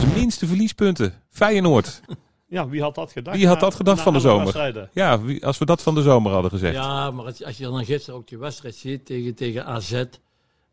De 0.00 0.06
minste 0.14 0.46
verliespunten. 0.46 1.14
Feyenoord. 1.30 2.00
Ja, 2.48 2.68
wie 2.68 2.82
had 2.82 2.94
dat 2.94 3.12
gedacht? 3.12 3.36
Wie 3.36 3.46
had 3.46 3.60
dat 3.60 3.74
gedacht 3.74 3.96
na 3.96 4.02
van 4.02 4.12
de 4.12 4.20
zomer? 4.20 4.88
Ja, 4.92 5.20
wie- 5.22 5.46
als 5.46 5.58
we 5.58 5.64
dat 5.64 5.82
van 5.82 5.94
de 5.94 6.02
zomer 6.02 6.32
hadden 6.32 6.50
gezegd. 6.50 6.74
Ja, 6.74 7.10
maar 7.10 7.24
als, 7.24 7.44
als 7.44 7.56
je 7.56 7.64
dan 7.64 7.84
gisteren 7.84 8.18
ook 8.18 8.28
die 8.28 8.38
wedstrijd 8.38 8.74
ziet 8.74 9.06
tegen, 9.06 9.34
tegen 9.34 9.66
AZ. 9.66 10.04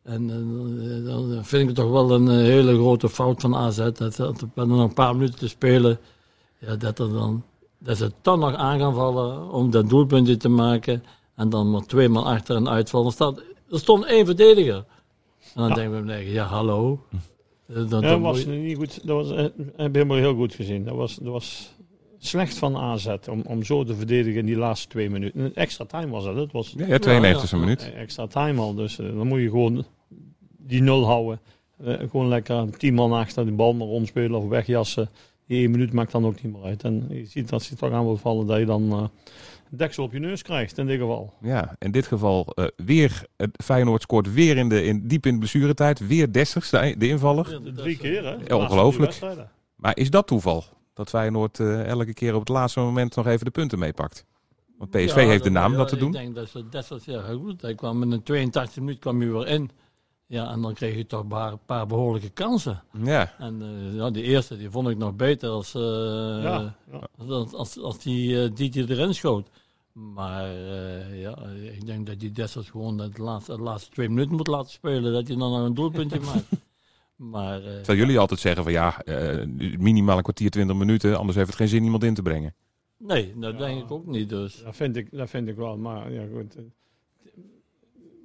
En, 0.10 0.30
eh, 0.30 1.06
dan 1.06 1.46
vind 1.46 1.62
ik 1.62 1.68
het 1.68 1.76
toch 1.76 1.92
wel 1.92 2.12
een 2.12 2.28
eh, 2.30 2.36
hele 2.36 2.74
grote 2.74 3.10
fout 3.10 3.42
van 3.42 3.56
AZ. 3.56 3.78
Dat, 3.78 3.98
dat 3.98 4.46
dat 4.56 4.68
nog 4.68 4.80
een 4.84 4.94
paar 4.94 5.16
minuten 5.16 5.40
te 5.40 5.48
spelen. 5.48 6.00
Ja, 6.60 6.76
dat, 6.76 7.00
er 7.00 7.10
dan, 7.14 7.44
dat 7.78 7.98
ze 7.98 8.12
dan 8.22 8.40
nog 8.40 8.54
aan 8.56 8.80
gaan 8.80 8.94
vallen 8.94 9.52
om 9.52 9.72
dat 9.72 9.90
doelpuntje 9.90 10.38
te 10.38 10.50
maken. 10.50 11.04
En 11.36 11.50
dan 11.50 11.72
maar 11.72 11.86
twee 11.86 12.10
man 12.10 12.24
achter 12.24 12.56
en 12.56 12.70
uitvallen. 12.70 13.08
Er, 13.08 13.14
staat, 13.14 13.38
er 13.72 13.80
stond 13.80 14.06
één 14.06 14.26
verdediger. 14.26 14.76
En 14.76 14.86
dan 15.62 15.68
Ja. 15.68 15.74
denken 15.76 16.00
we, 16.00 16.06
nee, 16.06 16.32
ja, 16.32 16.46
hallo. 16.46 17.00
Eh, 17.68 17.76
Ja, 17.90 18.00
dat 18.02 18.20
was 18.20 18.42
je- 18.42 18.48
niet 18.50 18.78
goed. 18.78 19.08
Dat 19.08 19.16
was, 19.28 19.38
heb 19.38 19.54
je 19.76 19.90
helemaal 19.92 20.18
heel 20.18 20.36
goed 20.36 20.54
gezien. 20.54 20.84
Dat 20.86 20.96
was, 20.96 21.16
dat 21.16 21.32
was 21.32 21.74
slecht 22.18 22.58
van 22.58 22.78
AZ 22.78 23.16
om, 23.30 23.42
om 23.48 23.64
zo 23.64 23.84
te 23.84 23.96
verdedigen 23.96 24.40
in 24.40 24.46
die 24.46 24.58
laatste 24.58 24.88
twee 24.88 25.10
minuten. 25.10 25.40
Een 25.40 25.56
extra 25.56 25.86
time 25.86 26.08
was 26.12 26.24
dat. 26.24 26.36
Het 26.36 26.52
was 26.52 26.74
Ja, 26.78 26.86
ja 26.86 27.00
92e 27.00 27.58
minuut. 27.58 27.92
extra 27.96 28.28
time 28.28 28.62
al. 28.62 28.74
Dus 28.74 28.96
dan 28.96 29.28
moet 29.28 29.40
je 29.40 29.50
gewoon 29.50 29.86
die 30.70 30.82
nul 30.82 31.06
houden. 31.06 31.40
Eh, 31.84 31.94
gewoon 32.10 32.28
lekker 32.28 32.78
tien 32.78 32.94
man 32.94 33.14
achter 33.14 33.46
die 33.46 33.54
bal 33.54 33.74
maar 33.74 33.88
rondspelen 33.88 34.40
of 34.40 34.48
wegjassen. 34.48 35.10
Die 35.48 35.60
één 35.60 35.72
minuut 35.72 35.94
maakt 35.94 36.12
dan 36.12 36.26
ook 36.26 36.42
niet 36.42 36.54
meer 36.54 36.64
uit. 36.64 36.84
En 36.84 37.06
je 37.10 37.26
ziet 37.26 37.50
dat 37.50 37.64
ze 37.64 37.76
toch 37.76 37.92
aan 37.92 38.06
wil 38.06 38.18
vallen 38.18 38.48
dat 38.48 38.60
je 38.60 38.66
dan 38.66 38.92
eh, 38.92 38.98
een 39.72 39.78
deksel 39.78 40.04
op 40.04 40.12
je 40.12 40.20
neus 40.20 40.42
krijgt 40.42 40.78
in 40.78 40.86
dit 40.86 41.00
geval. 41.00 41.34
Ja, 41.42 41.76
in 41.80 41.92
dit 41.92 42.08
geval 42.08 42.46
eh, 42.46 42.66
weer. 42.76 43.26
Het 43.38 43.64
Feyenoord 43.64 44.02
scoort 44.02 44.34
weer 44.34 44.58
in 44.58 44.70
de, 44.70 44.84
in, 44.84 45.08
diep 45.08 45.26
in 45.26 45.32
de 45.32 45.38
blessuretijd. 45.38 46.08
Weer 46.08 46.32
Dessers, 46.32 46.70
de, 46.70 46.96
de 46.98 47.08
invaller. 47.08 47.52
Ja, 47.52 47.60
dat 47.60 47.76
Drie 47.76 47.98
keer 47.98 48.24
hè? 48.26 48.32
De 48.38 48.38
laatste 48.38 48.56
ongelooflijk. 48.56 49.20
Maar 49.76 49.98
is 49.98 50.10
dat 50.10 50.28
toeval? 50.28 50.64
Dat 50.94 51.10
Feyenoord 51.10 51.60
eh, 51.60 51.86
elke 51.86 52.14
keer 52.14 52.34
op 52.34 52.40
het 52.40 52.50
laatste 52.50 52.80
moment 52.80 53.16
nog 53.16 53.28
even 53.28 53.46
de 53.46 53.52
punten 53.52 53.80
meepakt. 53.80 54.26
Want 54.78 54.92
PSV 54.92 55.16
Ja, 55.16 55.28
heeft 55.28 55.44
de 55.44 55.50
naam 55.50 55.72
ja, 55.72 55.78
dat 55.78 55.88
te 55.88 55.98
doen. 55.98 56.08
Ik 56.08 56.14
denk 56.14 56.36
dat 56.36 56.50
ze 56.50 56.70
dat 56.70 57.06
ja, 57.06 57.24
heel 57.24 57.40
goed. 57.40 57.62
Hij 57.62 57.76
kwam 57.76 58.02
in 58.04 58.12
een 58.12 58.24
82 58.24 58.80
minuut 58.80 59.00
kwam 59.00 59.20
hij 59.20 59.32
weer 59.32 59.48
in. 59.48 59.70
Ja, 60.30 60.52
en 60.52 60.62
dan 60.62 60.74
kreeg 60.74 60.96
je 60.96 61.06
toch 61.06 61.20
een 61.30 61.60
paar, 61.66 61.86
behoorlijke 61.88 62.30
kansen. 62.30 62.84
Ja, 63.04 63.34
En 63.38 63.62
eh, 63.62 63.96
ja, 63.96 64.10
die 64.10 64.24
eerste 64.24 64.58
die 64.58 64.70
vond 64.70 64.90
ik 64.90 64.98
nog 64.98 65.16
beter 65.16 65.50
als, 65.50 65.76
eh, 65.76 65.82
Ja, 66.44 66.76
ja. 66.92 67.08
als, 67.18 67.54
als, 67.54 67.80
als 67.80 68.00
die, 68.00 68.44
eh, 68.44 68.50
die 68.54 68.70
die 68.70 68.90
erin 68.90 69.14
schoot. 69.14 69.50
Maar 69.94 70.46
eh, 70.46 71.22
ja, 71.22 71.38
ik 71.72 71.86
denk 71.86 72.08
dat 72.08 72.20
die 72.20 72.32
Dessers 72.32 72.70
gewoon 72.70 72.98
de 72.98 73.10
laatste, 73.16 73.56
de 73.56 73.62
laatste 73.62 73.90
twee 73.92 74.10
minuten 74.10 74.36
moet 74.36 74.48
laten 74.48 74.72
spelen. 74.72 75.14
Dat 75.14 75.28
hij 75.28 75.38
dan 75.38 75.52
nog 75.52 75.66
een 75.66 75.74
doelpuntje 75.74 76.20
maakt. 76.34 76.46
Maar 77.16 77.58
eh, 77.64 77.76
terwijl 77.76 78.00
jullie 78.00 78.20
altijd 78.20 78.40
zeggen 78.40 78.64
van 78.64 78.72
ja, 78.72 79.02
eh, 79.02 79.46
minimaal 79.78 80.18
een 80.18 80.24
kwartier, 80.24 80.50
twintig 80.50 80.76
minuten. 80.76 81.18
Anders 81.18 81.38
heeft 81.38 81.48
het 81.50 81.58
geen 81.58 81.68
zin 81.68 81.84
iemand 81.84 82.04
in 82.04 82.14
te 82.14 82.22
brengen. 82.22 82.56
nee, 82.98 83.34
dat 83.40 83.58
denk 83.58 83.84
ik 83.84 83.92
ook 83.92 84.06
niet. 84.06 84.30
Dus. 84.30 84.62
Dat 84.64 84.76
vind 84.76 84.96
ik, 84.96 85.08
dat 85.12 85.30
vind 85.30 85.48
ik 85.48 85.56
wel. 85.56 85.78
Maar 85.78 86.12
ja, 86.12 86.24
goed. 86.34 86.56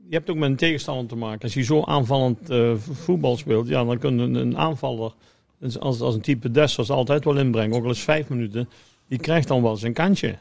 Je 0.08 0.14
hebt 0.16 0.30
ook 0.30 0.36
met 0.36 0.50
een 0.50 0.56
tegenstander 0.56 1.06
te 1.06 1.16
maken. 1.16 1.42
Als 1.42 1.54
je 1.54 1.62
zo 1.62 1.82
aanvallend 1.82 2.50
eh, 2.50 2.74
voetbal 2.76 3.36
speelt, 3.36 3.68
ja, 3.68 3.84
dan 3.84 3.98
kun 3.98 4.16
je 4.16 4.22
een, 4.22 4.34
een 4.34 4.58
aanvaller, 4.58 5.12
dus 5.58 5.78
als, 5.78 6.00
als 6.00 6.14
een 6.14 6.20
type 6.20 6.50
Dessers, 6.50 6.90
altijd 6.90 7.24
wel 7.24 7.36
inbrengen. 7.36 7.76
Ook 7.76 7.82
al 7.82 7.88
eens 7.88 8.00
vijf 8.00 8.28
minuten. 8.28 8.68
Die 9.08 9.18
krijgt 9.18 9.48
dan 9.48 9.62
wel 9.62 9.76
zijn 9.76 9.92
kantje. 9.92 10.38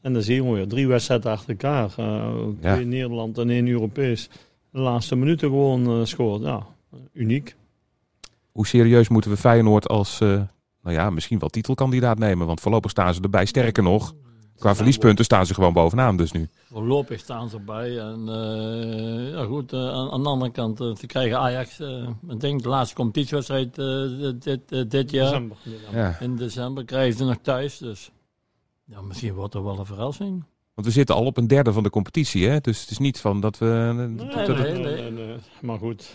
En 0.00 0.12
dan 0.12 0.22
zien 0.22 0.44
we 0.44 0.54
weer 0.54 0.68
drie 0.68 0.86
wedstrijden 0.86 1.30
achter 1.32 1.50
elkaar. 1.50 1.90
eh, 1.96 2.32
Ja. 2.60 2.74
Twee 2.74 2.86
Nederland 2.86 3.38
en 3.38 3.50
één 3.50 3.68
Europees. 3.68 4.28
De 4.72 4.78
laatste 4.80 5.16
minuten 5.16 5.48
gewoon 5.48 5.86
eh 6.00 6.04
scoort. 6.04 6.42
Ja, 6.42 6.66
uniek. 7.12 7.56
Hoe 8.52 8.66
serieus 8.66 9.08
moeten 9.08 9.30
we 9.30 9.36
Feyenoord 9.36 9.88
als, 9.88 10.18
nou 10.18 10.96
ja, 10.96 11.10
misschien 11.10 11.38
wel 11.38 11.48
titelkandidaat 11.48 12.18
nemen? 12.18 12.46
Want 12.46 12.60
voorlopig 12.60 12.90
staan 12.90 13.14
ze 13.14 13.20
erbij. 13.20 13.44
Sterker 13.46 13.82
nog, 13.82 14.14
qua 14.60 14.74
verliespunten 14.74 15.24
staan 15.24 15.46
ze 15.46 15.54
gewoon 15.54 15.72
bovenaan 15.72 16.16
dus 16.16 16.32
nu. 16.32 16.48
Voorlopig 16.72 17.20
staan 17.20 17.48
ze 17.48 17.56
erbij. 17.56 17.98
En 17.98 18.28
eh, 18.28 19.30
ja, 19.32 19.44
goed, 19.44 19.72
eh, 19.72 19.78
aan, 19.78 20.10
aan 20.10 20.22
de 20.22 20.28
andere 20.28 20.50
kant, 20.50 20.80
eh, 20.80 20.94
ze 20.96 21.06
krijgen 21.06 21.38
Ajax, 21.38 21.80
eh, 21.80 22.08
ik 22.28 22.40
denk 22.40 22.62
de 22.62 22.68
laatste 22.68 22.94
competitiewedstrijd 22.94 23.78
eh, 23.78 24.30
dit, 24.40 24.68
dit, 24.68 24.90
dit 24.90 25.10
jaar. 25.10 25.24
December. 25.30 25.56
Ja. 25.92 26.16
In 26.20 26.36
december 26.36 26.84
krijgen 26.84 27.18
ze 27.18 27.24
nog 27.24 27.36
thuis. 27.42 27.78
Dus 27.78 28.10
Ja, 28.84 29.00
misschien 29.00 29.34
wordt 29.34 29.54
er 29.54 29.64
wel 29.64 29.78
een 29.78 29.86
verrassing. 29.86 30.44
Want 30.74 30.86
we 30.86 30.92
zitten 30.92 31.14
al 31.14 31.24
op 31.24 31.36
een 31.36 31.46
derde 31.46 31.72
van 31.72 31.82
de 31.82 31.90
competitie, 31.90 32.48
hè? 32.48 32.60
Dus 32.60 32.80
het 32.80 32.90
is 32.90 32.98
niet 32.98 33.20
van 33.20 33.40
dat 33.40 33.58
we... 33.58 33.92
Nee, 34.16 34.46
dat 34.46 34.58
het. 34.58 34.78
Nee, 34.78 35.10
nee, 35.10 35.36
maar 35.60 35.78
goed. 35.78 36.14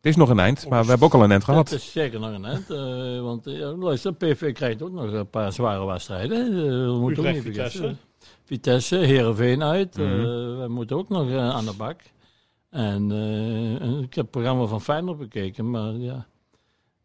Het 0.00 0.06
is 0.10 0.16
nog 0.16 0.28
een 0.28 0.38
eind, 0.38 0.68
maar 0.68 0.82
we 0.82 0.88
hebben 0.88 1.06
ook 1.06 1.14
al 1.14 1.22
een 1.24 1.30
eind 1.30 1.42
Het 1.46 1.50
gehad. 1.50 1.70
is 1.72 1.92
zeker 1.92 2.20
nog 2.20 2.32
een 2.34 2.44
eind. 2.44 2.70
eh, 2.70 3.20
want 3.20 3.44
ja, 3.44 3.72
luister, 3.72 4.14
PV 4.14 4.52
krijgt 4.52 4.82
ook 4.82 4.92
nog 4.92 5.12
een 5.12 5.30
paar 5.30 5.52
zware 5.52 5.86
wedstrijden. 5.86 6.46
eh, 6.46 6.52
we 6.92 6.98
moeten 7.00 7.26
ook 7.26 7.32
niet 7.32 7.42
vergeten. 7.42 7.98
Vitesse. 8.44 8.96
Heerenveen 8.96 9.62
uit. 9.62 9.96
Mhm. 9.96 10.08
we 10.60 10.66
moeten 10.68 10.96
ook 10.96 11.08
nog 11.08 11.32
aan 11.34 11.64
de 11.64 11.74
bak. 11.76 12.00
En 12.70 13.10
eh, 13.12 13.98
ik 14.00 14.14
heb 14.14 14.24
het 14.24 14.30
programma 14.30 14.64
van 14.66 14.80
Feyenoord 14.82 15.18
bekeken, 15.18 15.70
maar 15.70 15.92
ja... 15.92 16.26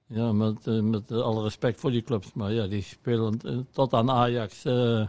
Ja, 0.07 0.31
met, 0.31 0.65
met 0.83 1.11
alle 1.11 1.43
respect 1.43 1.79
voor 1.79 1.91
die 1.91 2.01
clubs. 2.01 2.33
Maar 2.33 2.51
ja, 2.53 2.67
die 2.67 2.81
spelen 2.81 3.39
tot 3.71 3.93
aan 3.93 4.11
Ajax 4.11 4.65
eh, 4.65 5.07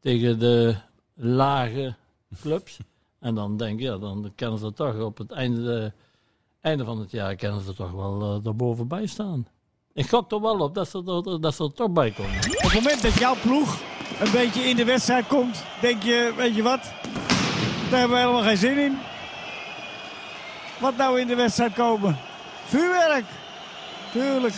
tegen 0.00 0.38
de 0.38 0.74
lage 1.14 1.94
clubs. 2.40 2.78
En 3.18 3.34
dan 3.34 3.56
denk 3.56 3.78
je, 3.80 3.84
ja, 3.84 3.98
dan 3.98 4.32
kennen 4.34 4.58
ze 4.58 4.72
toch 4.72 5.00
op 5.00 5.18
het 5.18 5.30
einde, 5.30 5.92
einde 6.60 6.84
van 6.84 6.98
het 7.00 7.10
jaar 7.10 7.36
kennen 7.36 7.64
ze 7.64 7.74
toch 7.74 7.90
wel 7.90 8.22
eh 8.22 8.46
erbovenbij 8.46 9.06
staan. 9.06 9.46
Ik 9.92 10.08
gok 10.08 10.32
er 10.32 10.40
wel 10.40 10.58
op 10.58 10.74
dat 10.74 10.88
ze 10.88 10.98
er, 10.98 11.40
dat 11.40 11.54
ze 11.54 11.64
er 11.64 11.72
toch 11.72 11.90
bij 11.90 12.10
komen. 12.10 12.36
Op 12.36 12.62
het 12.62 12.74
moment 12.74 13.02
dat 13.02 13.14
jouw 13.14 13.34
ploeg 13.42 13.80
een 14.20 14.30
beetje 14.30 14.62
in 14.62 14.76
de 14.76 14.84
wedstrijd 14.84 15.26
komt, 15.26 15.64
denk 15.80 16.02
je, 16.02 16.32
weet 16.36 16.54
je 16.54 16.62
wat? 16.62 16.80
Daar 17.90 17.98
hebben 17.98 18.16
we 18.16 18.22
helemaal 18.22 18.42
geen 18.42 18.56
zin 18.56 18.78
in. 18.78 18.98
Wat 20.80 20.96
nou 20.96 21.20
in 21.20 21.26
de 21.26 21.34
wedstrijd 21.34 21.72
komen? 21.72 22.18
Vuurwerk. 22.64 23.24
Tuurlijk. 24.12 24.54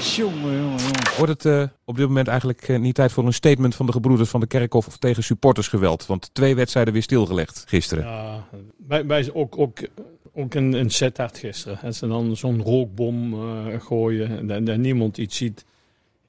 Jongen, 0.00 0.40
jongen, 0.40 0.60
jongen. 0.60 1.16
Wordt 1.16 1.32
het 1.32 1.44
eh, 1.44 1.68
op 1.84 1.96
dit 1.96 2.06
moment 2.06 2.28
eigenlijk 2.28 2.68
eh, 2.68 2.78
niet 2.78 2.94
tijd 2.94 3.12
voor 3.12 3.26
een 3.26 3.32
statement 3.32 3.74
van 3.74 3.86
de 3.86 3.92
gebroeders 3.92 4.30
van 4.30 4.40
de 4.40 4.46
Kerkhof 4.46 4.86
of 4.86 4.96
tegen 4.96 5.22
supportersgeweld? 5.22 6.06
Want 6.06 6.30
twee 6.34 6.54
wedstrijden 6.54 6.92
weer 6.92 7.02
stilgelegd 7.02 7.64
gisteren. 7.66 8.04
Ja, 8.04 8.48
wij, 8.86 9.06
wij 9.06 9.30
ook, 9.32 9.58
ook, 9.58 9.78
ook 10.32 10.54
een, 10.54 10.72
een 10.72 10.90
Sittard 10.90 11.38
gisteren. 11.38 11.78
En 11.82 11.94
ze 11.94 12.06
dan 12.06 12.36
zo'n 12.36 12.62
rookbom 12.62 13.32
eh, 13.32 13.80
gooien 13.80 14.50
en, 14.50 14.80
niemand 14.80 15.18
iets 15.18 15.36
ziet. 15.36 15.64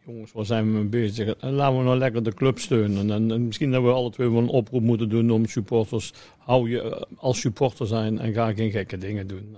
Jongens, 0.06 0.32
waar 0.32 0.46
zijn 0.46 0.66
we 0.66 0.72
mee 0.72 0.84
bezig? 0.84 1.36
En 1.36 1.51
laten 1.51 1.78
we 1.78 1.84
nou 1.84 1.98
lekker 1.98 2.24
de 2.24 2.34
club 2.34 2.60
steunen. 2.60 3.12
En, 3.12 3.32
en 3.32 3.46
misschien 3.46 3.72
dat 3.72 3.84
we 3.84 3.90
alle 3.90 4.12
twee 4.12 4.30
wel 4.30 4.42
een 4.42 4.48
oproep 4.48 4.82
moeten 4.82 5.10
doen 5.10 5.32
om 5.32 5.46
supporters. 5.46 6.13
Hou 6.38 6.70
je 6.70 7.08
als 7.16 7.40
supporter 7.40 7.88
zijn 7.88 8.20
en 8.20 8.34
ga 8.34 8.54
geen 8.54 8.72
gekke 8.72 8.98
dingen 8.98 9.28
doen. 9.28 9.56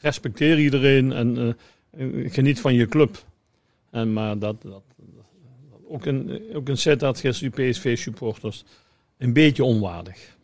Respecteer 0.00 0.58
iedereen 0.58 1.12
en 1.12 1.56
eh, 1.96 2.32
geniet 2.32 2.60
van 2.60 2.74
je 2.74 2.86
club. 2.86 3.24
En 3.96 4.12
maar 4.12 4.38
dat, 4.38 4.62
dat, 4.62 4.82
ook 5.88 6.04
een, 6.06 6.42
ook 6.54 6.68
een 6.68 6.76
Sittard 6.78 7.20
gisteren, 7.20 7.52
die 7.54 7.70
PSV-supporters, 7.70 8.64
een 9.18 9.32
beetje 9.32 9.64
onwaardig. 9.64 10.36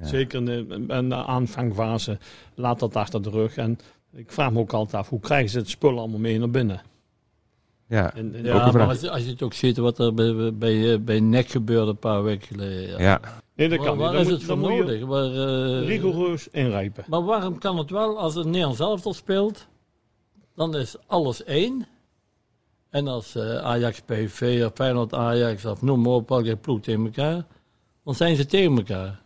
Ja. 0.00 0.06
Zeker 0.06 0.38
in 0.38 0.44
de, 0.44 0.84
in 0.94 1.08
de 1.08 1.14
aanvangfase. 1.14 2.18
Laat 2.54 2.78
dat 2.78 2.96
achter 2.96 3.22
de 3.22 3.30
rug. 3.30 3.56
En 3.56 3.78
ik 4.12 4.32
vraag 4.32 4.52
me 4.52 4.58
ook 4.58 4.72
altijd 4.72 5.02
af, 5.02 5.08
hoe 5.08 5.20
krijgen 5.20 5.50
ze 5.50 5.58
het 5.58 5.68
spul 5.68 5.98
allemaal 5.98 6.18
mee 6.18 6.38
naar 6.38 6.50
binnen? 6.50 6.80
Ja, 7.88 8.14
En, 8.14 8.34
Ja, 8.42 8.72
maar 8.72 8.88
als, 8.88 9.00
je- 9.00 9.10
als 9.10 9.22
je 9.24 9.30
het 9.30 9.42
ook 9.42 9.52
ziet 9.52 9.76
wat 9.76 9.98
er 9.98 10.14
bij, 10.14 10.54
bij, 10.54 11.02
bij, 11.02 11.20
NEC 11.20 11.48
gebeurde 11.48 11.90
een 11.90 11.98
paar 11.98 12.22
weken 12.22 12.46
geleden. 12.46 12.88
Ja. 12.88 12.98
ja. 12.98 13.20
nee, 13.54 13.68
dat 13.68 13.78
Waar, 13.78 13.96
kan 13.96 14.16
is 14.16 14.28
het 14.28 14.42
voor 14.42 14.58
nodig? 14.58 15.04
Waar, 15.04 15.24
eh, 15.24 15.86
rigoureus 15.86 16.48
ingrijpen. 16.48 17.04
maar 17.08 17.24
waarom 17.24 17.58
kan 17.58 17.78
het 17.78 17.90
wel 17.90 18.18
als 18.18 18.34
het 18.34 18.46
Nederlands 18.46 18.80
elftal 18.80 19.12
speelt? 19.14 19.66
Dan 20.54 20.76
is 20.76 20.96
alles 21.06 21.44
één. 21.44 21.86
En 22.90 23.08
als 23.08 23.34
eh, 23.34 23.56
Ajax 23.56 24.00
PV 24.00 24.62
of 24.66 24.72
Feyenoord 24.74 25.14
Ajax 25.14 25.64
of 25.64 25.82
noem 25.82 26.00
maar 26.00 26.12
op 26.12 26.28
welke 26.28 26.56
ploeg 26.56 26.80
tegen 26.80 27.04
elkaar. 27.04 27.46
Dan 28.04 28.14
zijn 28.14 28.36
ze 28.36 28.46
tegen 28.46 28.76
elkaar. 28.76 29.20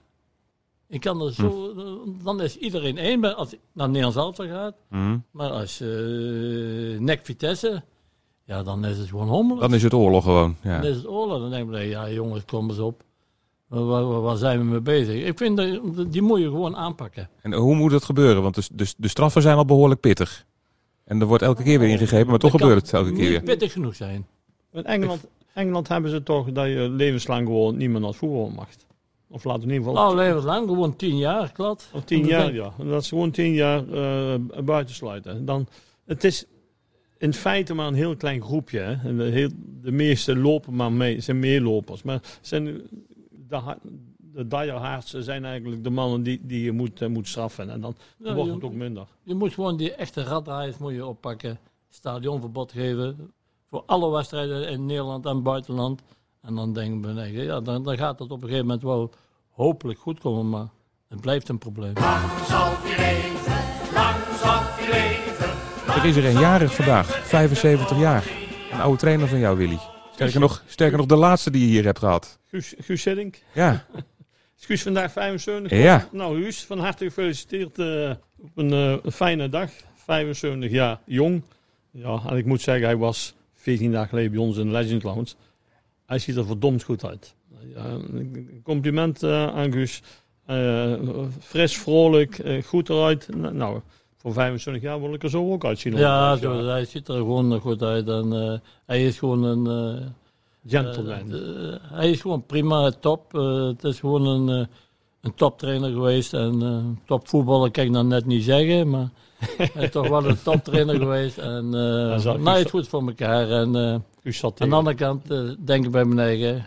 Ik 0.89 1.01
kan 1.01 1.23
er 1.23 1.33
zo, 1.33 1.75
Dan 2.23 2.41
is 2.41 2.57
iedereen 2.57 2.99
één 2.99 3.21
bij 3.21 3.33
als 3.33 3.51
het 3.51 3.61
naar 3.73 3.87
Nederlands 3.87 4.17
elftal 4.17 4.47
gaat. 4.47 4.75
Mhm. 4.89 5.19
Maar 5.31 5.51
als 5.51 5.81
eh 5.81 5.89
NEC 6.99 7.21
Vitesse, 7.23 7.83
ja 8.45 8.63
dan 8.63 8.85
is 8.85 8.99
het 8.99 9.09
gewoon 9.09 9.29
hommelig. 9.29 9.61
Dan 9.61 9.75
is 9.75 9.83
het 9.83 9.95
oorlog 9.95 10.25
gewoon. 10.25 10.57
Ja. 10.63 10.81
Dan 10.81 10.91
is 10.91 10.97
het 10.97 11.09
oorlog. 11.09 11.41
Dan 11.41 11.51
denk 11.51 11.75
ik, 11.75 11.91
ja 11.91 12.11
jongens, 12.11 12.45
kom 12.45 12.69
eens 12.69 12.79
op. 12.79 13.03
Waar, 13.67 13.85
waar, 13.85 14.21
waar 14.21 14.37
zijn 14.37 14.59
we 14.59 14.65
mee 14.65 14.81
bezig? 14.81 15.25
Ik 15.25 15.39
vind, 15.39 15.57
dat, 15.57 16.13
die 16.13 16.23
moet 16.23 16.41
je 16.41 16.45
gewoon 16.45 16.77
aanpakken. 16.77 17.29
En 17.43 17.53
hoe 17.53 17.75
moet 17.75 17.93
het 17.93 18.05
gebeuren? 18.05 18.43
Want 18.43 18.55
de, 18.55 18.63
de, 18.73 18.95
de 18.97 19.09
straffen 19.09 19.43
zijn 19.43 19.57
al 19.57 19.65
behoorlijk 19.65 20.01
pittig. 20.01 20.47
En 21.05 21.21
er 21.21 21.27
wordt 21.27 21.43
elke 21.43 21.63
keer 21.63 21.79
weer 21.79 21.89
ingegrepen, 21.89 22.31
maar 22.31 22.39
toch 22.39 22.51
Dat 22.53 22.61
gebeurt 22.61 22.83
het 22.83 22.93
elke 22.93 23.11
keer 23.13 23.19
Niet 23.21 23.29
weer. 23.29 23.43
pittig 23.43 23.73
genoeg 23.73 23.95
zijn. 23.95 24.27
In 24.73 24.85
Engeland, 24.85 25.27
Engeland 25.55 25.89
hebben 25.89 26.11
ze 26.11 26.23
toch 26.23 26.53
dat 26.53 26.67
je 26.67 26.89
levenslang 26.91 27.47
gewoon 27.47 27.77
niet 27.77 27.91
meer 27.91 28.01
naar 28.01 28.09
het 28.09 28.19
voetbal 28.19 28.49
mag. 28.51 28.69
Of 29.29 29.45
laten 29.45 29.63
we 29.63 29.67
in 29.69 29.73
ieder 29.73 29.89
geval 29.89 30.05
Nou, 30.05 30.17
levenslang, 30.17 30.69
gewoon 30.69 30.97
tien 30.97 31.17
jaar, 31.17 31.53
klad. 31.53 31.89
of 31.93 32.05
tien 32.05 32.27
jaar, 32.27 32.53
ja. 32.55 32.73
Dat 32.79 33.03
is 33.03 33.09
gewoon 33.09 33.31
tien 33.31 33.53
jaar 33.53 33.89
eh 33.89 34.35
buitensluiten. 34.65 35.45
Dan, 35.45 35.67
het 36.05 36.25
is 36.25 36.45
in 37.19 37.35
feite 37.35 37.75
maar 37.75 37.87
een 37.87 37.95
heel 37.95 38.17
klein 38.17 38.43
groepje. 38.43 38.79
Hè. 38.79 39.09
En 39.09 39.17
de, 39.17 39.25
heel, 39.25 39.49
de 39.83 39.93
meeste 39.93 40.37
lopen 40.37 40.75
maar 40.75 40.93
mee, 40.93 41.21
zijn 41.21 41.39
meelopers. 41.39 42.03
Maar 42.03 42.21
zijn 42.41 42.65
de, 43.49 43.61
de 44.35 44.47
diehards 44.49 45.11
zijn 45.15 45.45
eigenlijk 45.45 45.85
de 45.85 45.91
mannen 45.91 46.23
die, 46.23 46.41
die 46.43 46.65
je 46.65 46.73
moet, 46.73 47.01
eh, 47.03 47.09
moet 47.09 47.29
straffen. 47.29 47.71
En 47.71 47.81
dan 47.81 47.95
Ja, 48.17 48.35
wordt 48.35 48.49
je- 48.49 48.55
het 48.55 48.65
ook 48.65 48.73
minder. 48.73 49.07
Je 49.23 49.35
moet 49.35 49.53
gewoon 49.55 49.77
die 49.77 49.95
echte 49.95 50.23
raddraaiers 50.23 50.79
moet 50.79 50.93
je 50.93 51.07
oppakken. 51.07 51.59
Stadionverbod 51.89 52.73
geven. 52.73 53.33
Voor 53.71 53.83
alle 53.87 54.11
wedstrijden 54.11 54.69
in 54.69 54.87
Nederland 54.87 55.27
en 55.27 55.43
buitenland. 55.43 56.01
En 56.43 56.55
dan 56.55 56.73
denk 56.73 57.05
ik, 57.05 57.15
mij, 57.15 57.33
ja, 57.33 57.61
dan, 57.61 57.83
dan 57.83 57.97
gaat 57.97 58.19
het 58.19 58.31
op 58.31 58.37
een 58.43 58.49
gegeven 58.49 58.67
moment 58.67 58.83
wel 58.85 59.11
hopelijk 59.51 59.99
goed 59.99 60.21
komen. 60.21 60.49
Maar 60.49 60.69
het 61.09 61.21
blijft 61.21 61.49
een 61.49 61.59
probleem. 61.59 61.95
Er 65.87 66.05
is 66.05 66.17
er 66.17 66.25
een 66.25 66.39
jarig 66.41 66.75
vandaag, 66.75 67.07
75 67.27 67.99
jaar. 67.99 68.25
Een 68.73 68.81
oude 68.81 68.99
trainer 68.99 69.29
van 69.29 69.39
jou, 69.39 69.57
Willy. 69.57 69.79
Sterker 70.13 70.41
nog, 70.41 70.63
sterker 70.67 70.97
nog 70.99 71.07
de 71.07 71.17
laatste 71.17 71.51
die 71.51 71.61
je 71.61 71.67
hier 71.67 71.85
hebt 71.85 71.99
gehad. 71.99 72.39
Guus, 72.47 72.75
Guus 72.79 73.05
Hiddink. 73.05 73.43
Ja, 73.55 73.85
Is 74.63 74.69
Guus 74.69 74.83
vandaag 74.83 75.13
75? 75.13 75.79
ja. 75.79 76.09
Nou, 76.13 76.43
Guus, 76.43 76.65
van 76.65 76.79
harte 76.79 77.05
gefeliciteerd 77.05 77.79
eh, 77.79 78.11
op 78.43 78.51
een 78.55 78.73
eh, 78.73 79.13
fijne 79.13 79.49
dag. 79.49 79.71
75 79.95 80.71
jaar 80.71 81.01
jong. 81.07 81.43
Ja, 81.91 82.23
en 82.29 82.37
ik 82.37 82.45
moet 82.45 82.61
zeggen, 82.61 82.85
hij 82.85 82.97
was 82.97 83.35
14 83.55 83.93
dagen 83.93 84.09
geleden 84.09 84.31
bij 84.31 84.41
ons 84.41 84.57
in 84.57 84.71
Legend 84.71 85.03
Lounge. 85.03 85.33
Hij 86.07 86.19
ziet 86.19 86.37
er 86.37 86.47
verdomd 86.47 86.83
goed 86.83 87.05
uit. 87.05 87.35
Ja, 87.75 87.85
een 87.85 88.61
compliment 88.65 89.23
eh, 89.23 89.47
aan 89.47 89.73
Guus. 89.73 90.03
Eh, 90.47 90.93
fris, 91.41 91.79
vrolijk, 91.79 92.43
goed 92.65 92.89
eruit. 92.89 93.29
Nou, 93.53 93.81
voor 94.17 94.33
25 94.33 94.83
jaar 94.83 95.01
wil 95.01 95.15
ik 95.15 95.23
er 95.23 95.31
zo 95.31 95.53
ook 95.53 95.65
uitzien. 95.65 95.93
Ja, 95.93 95.99
Ja, 95.99 96.37
zo, 96.37 96.67
hij 96.67 96.85
ziet 96.85 97.09
er 97.09 97.17
gewoon 97.17 97.61
goed 97.61 97.83
uit. 97.83 98.09
En, 98.09 98.33
eh, 98.33 98.59
hij 98.87 99.07
is 99.07 99.19
gewoon 99.19 99.43
een... 99.43 100.15
Gentleman. 100.67 101.33
eh, 101.33 101.73
eh, 101.73 101.81
hij 101.83 102.11
is 102.11 102.21
gewoon 102.21 102.47
prima, 102.47 102.91
top. 102.91 103.35
Eh, 103.35 103.67
het 103.67 103.85
is 103.85 104.01
gewoon 104.01 104.27
een, 104.27 104.69
een 105.21 105.35
toptrainer 105.35 105.91
geweest. 105.93 106.35
En 106.35 106.63
eh 106.63 107.05
topvoetballer 107.07 107.71
kan 107.71 107.85
ik 107.85 107.91
nou 107.91 108.05
net 108.07 108.27
niet 108.27 108.45
zeggen. 108.45 108.91
Maar 108.91 109.09
hij 109.57 109.85
is 109.85 109.91
toch 109.91 110.09
wel 110.09 110.27
een 110.27 110.43
toptrainer 110.43 110.97
geweest. 111.05 111.39
En 111.39 111.73
Hij 111.73 112.17
uh, 112.17 112.25
nou, 112.25 112.49
het 112.57 112.65
is 112.65 112.71
goed 112.71 112.89
voor 112.89 113.07
elkaar. 113.07 113.51
En 113.51 113.77
aan 113.77 114.69
de 114.69 114.75
andere 114.77 114.97
kant 114.97 115.31
eh, 115.31 115.41
denk 115.59 115.85
ik 115.85 115.91
bij 115.91 116.05
mijn 116.05 116.19
eigen... 116.27 116.67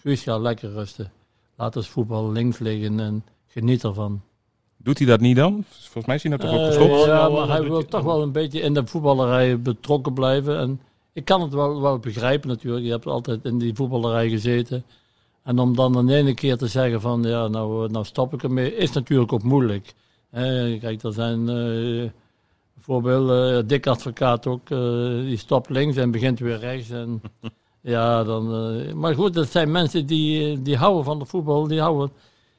Guus, 0.00 0.22
ga 0.22 0.38
lekker 0.38 0.72
rusten. 0.72 1.12
Laat 1.56 1.76
ons 1.76 1.88
voetbal 1.88 2.32
links 2.32 2.58
liggen 2.58 3.00
en 3.00 3.24
geniet 3.46 3.84
ervan. 3.84 4.20
Doet 4.76 4.98
hij 4.98 5.06
dat 5.06 5.20
niet 5.20 5.36
dan? 5.36 5.64
Volgens 5.70 6.06
mij 6.06 6.14
is 6.16 6.22
hij 6.22 6.30
nou 6.30 6.42
toch 6.42 6.60
ook 6.60 6.66
gestopt. 6.66 7.04
ja, 7.04 7.06
Ja, 7.14 7.28
maar 7.28 7.38
dat 7.38 7.48
hij 7.48 7.62
wil 7.62 7.74
hij- 7.78 7.84
toch 7.84 8.02
wel 8.02 8.22
een 8.22 8.32
beetje 8.32 8.60
in 8.60 8.74
de 8.74 8.86
voetballerij 8.86 9.60
betrokken 9.60 10.14
blijven. 10.14 10.58
En 10.58 10.80
ik 11.14 11.24
kan 11.24 11.40
het 11.40 11.52
wel, 11.54 11.80
wel 11.80 11.98
begrijpen 11.98 12.48
natuurlijk. 12.48 12.84
Je 12.84 12.90
hebt 12.90 13.06
altijd 13.06 13.44
in 13.44 13.58
die 13.58 13.74
voetballerij 13.74 14.28
gezeten. 14.28 14.84
En 15.42 15.58
om 15.58 15.76
dan 15.76 15.98
in 15.98 16.08
ene 16.08 16.34
keer 16.34 16.56
te 16.56 16.66
zeggen 16.66 17.00
van 17.00 17.22
ja, 17.22 17.48
nou, 17.48 17.90
nou 17.90 18.04
stop 18.04 18.32
ik 18.34 18.42
ermee, 18.42 18.76
is 18.76 18.92
natuurlijk 18.92 19.32
ook 19.32 19.42
moeilijk. 19.42 19.94
Eh, 20.30 20.42
kijk, 20.80 21.02
er 21.02 21.12
zijn 21.12 21.48
eh, 21.48 22.10
voorbeelden, 22.80 23.56
uh, 23.62 23.68
Dick 23.68 23.86
Advocaat 23.86 24.46
ook, 24.46 24.70
eh, 24.70 24.78
die 25.20 25.36
stopt 25.36 25.68
links 25.70 25.96
en 25.96 26.10
begint 26.10 26.38
weer 26.38 26.58
rechts. 26.58 26.90
En, 26.90 27.22
ja, 27.80 28.24
dan, 28.24 28.54
eh, 28.54 28.92
maar 28.92 29.14
goed, 29.14 29.34
dat 29.34 29.48
zijn 29.50 29.70
mensen 29.70 30.06
die, 30.06 30.62
die 30.62 30.76
houden 30.76 31.04
van 31.04 31.18
de 31.18 31.24
voetbal, 31.24 31.66
die 31.66 31.80
houden. 31.80 32.10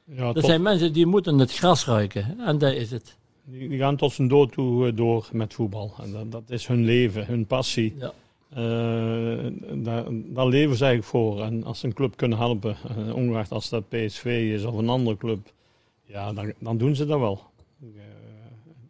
Ja, 0.04 0.24
Dat 0.24 0.34
tot- 0.34 0.44
zijn 0.44 0.62
mensen 0.62 0.92
die 0.92 1.06
moeten 1.06 1.38
het 1.38 1.52
gras 1.54 1.86
ruiken. 1.86 2.38
En 2.46 2.58
daar 2.58 2.74
is 2.74 2.90
het. 2.90 3.16
die, 3.44 3.68
die 3.68 3.78
gaan 3.78 3.96
tot 3.96 4.12
zijn 4.12 4.28
dood 4.28 4.52
toe 4.52 4.86
eh, 4.86 4.96
door 4.96 5.28
met 5.32 5.54
voetbal. 5.54 5.92
En 6.02 6.12
dat, 6.12 6.32
dat 6.32 6.42
is 6.46 6.66
hun 6.66 6.84
leven, 6.84 7.26
hun 7.26 7.46
passie. 7.46 7.94
Ja. 7.98 8.12
Eh, 8.56 9.46
daar, 9.72 10.04
daar 10.10 10.46
leven 10.46 10.76
ze 10.76 10.84
eigenlijk 10.84 11.04
voor. 11.04 11.42
En 11.42 11.64
als 11.64 11.78
ze 11.78 11.86
een 11.86 11.92
club 11.92 12.16
kunnen 12.16 12.38
helpen, 12.38 12.76
eh, 12.88 13.14
ongeacht 13.14 13.50
als 13.50 13.68
dat 13.68 13.88
PSV 13.88 14.50
is 14.54 14.64
of 14.64 14.74
een 14.74 14.88
andere 14.88 15.16
club, 15.16 15.52
ja, 16.04 16.32
dan, 16.32 16.52
dan 16.58 16.78
doen 16.78 16.96
ze 16.96 17.06
dat 17.06 17.18
wel. 17.18 17.40
Eh, 17.80 17.86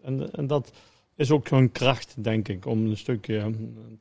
en, 0.03 0.33
en 0.33 0.47
dat, 0.47 0.73
is 1.17 1.31
ook 1.31 1.49
hun 1.49 1.73
kracht, 1.73 2.15
denk 2.19 2.49
ik, 2.49 2.67
om 2.67 2.87
een 2.87 2.97
stukje 2.97 3.53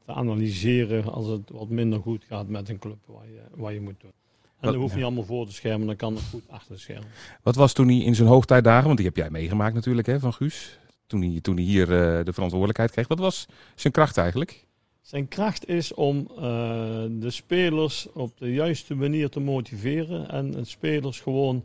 te 0.06 0.14
analyseren 0.14 1.14
als 1.14 1.28
het 1.28 1.50
wat 1.50 1.70
minder 1.70 2.00
goed 2.00 2.24
gaat 2.24 2.48
met 2.48 2.70
een 2.70 2.80
club 2.80 2.98
waar 3.06 3.26
je, 3.26 3.42
waar 3.56 3.74
je 3.74 3.82
moet 3.82 4.02
doen. 4.02 4.12
En 4.60 4.72
dat 4.72 4.76
hoeft 4.76 4.90
ja. 4.90 4.96
niet 4.96 5.06
allemaal 5.06 5.24
voor 5.24 5.46
te 5.46 5.54
schermen, 5.54 5.88
dan 5.88 5.96
kan 5.96 6.16
het 6.16 6.24
goed 6.24 6.44
achter 6.50 6.74
de 6.74 6.82
schermen. 6.82 7.08
Wat 7.44 7.56
was 7.56 7.74
toen 7.74 7.88
hij 7.88 7.98
in 7.98 8.16
zijn 8.16 8.28
hoogtijdagen, 8.28 8.86
want 8.86 8.98
die 8.98 9.06
heb 9.06 9.16
jij 9.16 9.30
meegemaakt 9.30 9.74
natuurlijk 9.74 10.08
hè, 10.08 10.20
van 10.20 10.34
Guus. 10.34 10.80
Toen 11.08 11.22
hij, 11.22 11.42
toen 11.42 11.56
hij 11.56 11.64
hier 11.64 11.88
de 12.26 12.34
verantwoordelijkheid 12.34 12.92
kreeg. 12.92 13.08
Wat 13.08 13.20
was 13.20 13.46
zijn 13.76 13.94
kracht 13.94 14.18
eigenlijk? 14.18 14.65
Zijn 15.06 15.28
kracht 15.28 15.68
is 15.68 15.94
om 15.94 16.28
eh, 16.38 16.42
de 17.10 17.30
spelers 17.30 18.08
op 18.14 18.38
de 18.38 18.54
juiste 18.54 18.96
manier 18.96 19.30
te 19.30 19.40
motiveren 19.40 20.30
en 20.30 20.52
de 20.52 20.66
spelers 20.66 21.20
gewoon, 21.20 21.64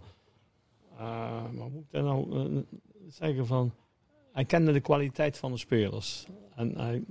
eh 0.99 1.43
wat 1.53 1.71
moet 1.71 1.83
ik 1.83 1.91
daar 1.91 2.03
nou 2.03 2.39
eh, 2.39 2.59
zeggen 3.09 3.47
van, 3.47 3.73
hij 4.33 4.45
kende 4.45 4.73
de 4.73 4.81
kwaliteit 4.81 5.39
van 5.39 5.53
de 5.53 5.59
spelers 5.59 6.27
en 6.55 6.79
hij, 6.79 7.03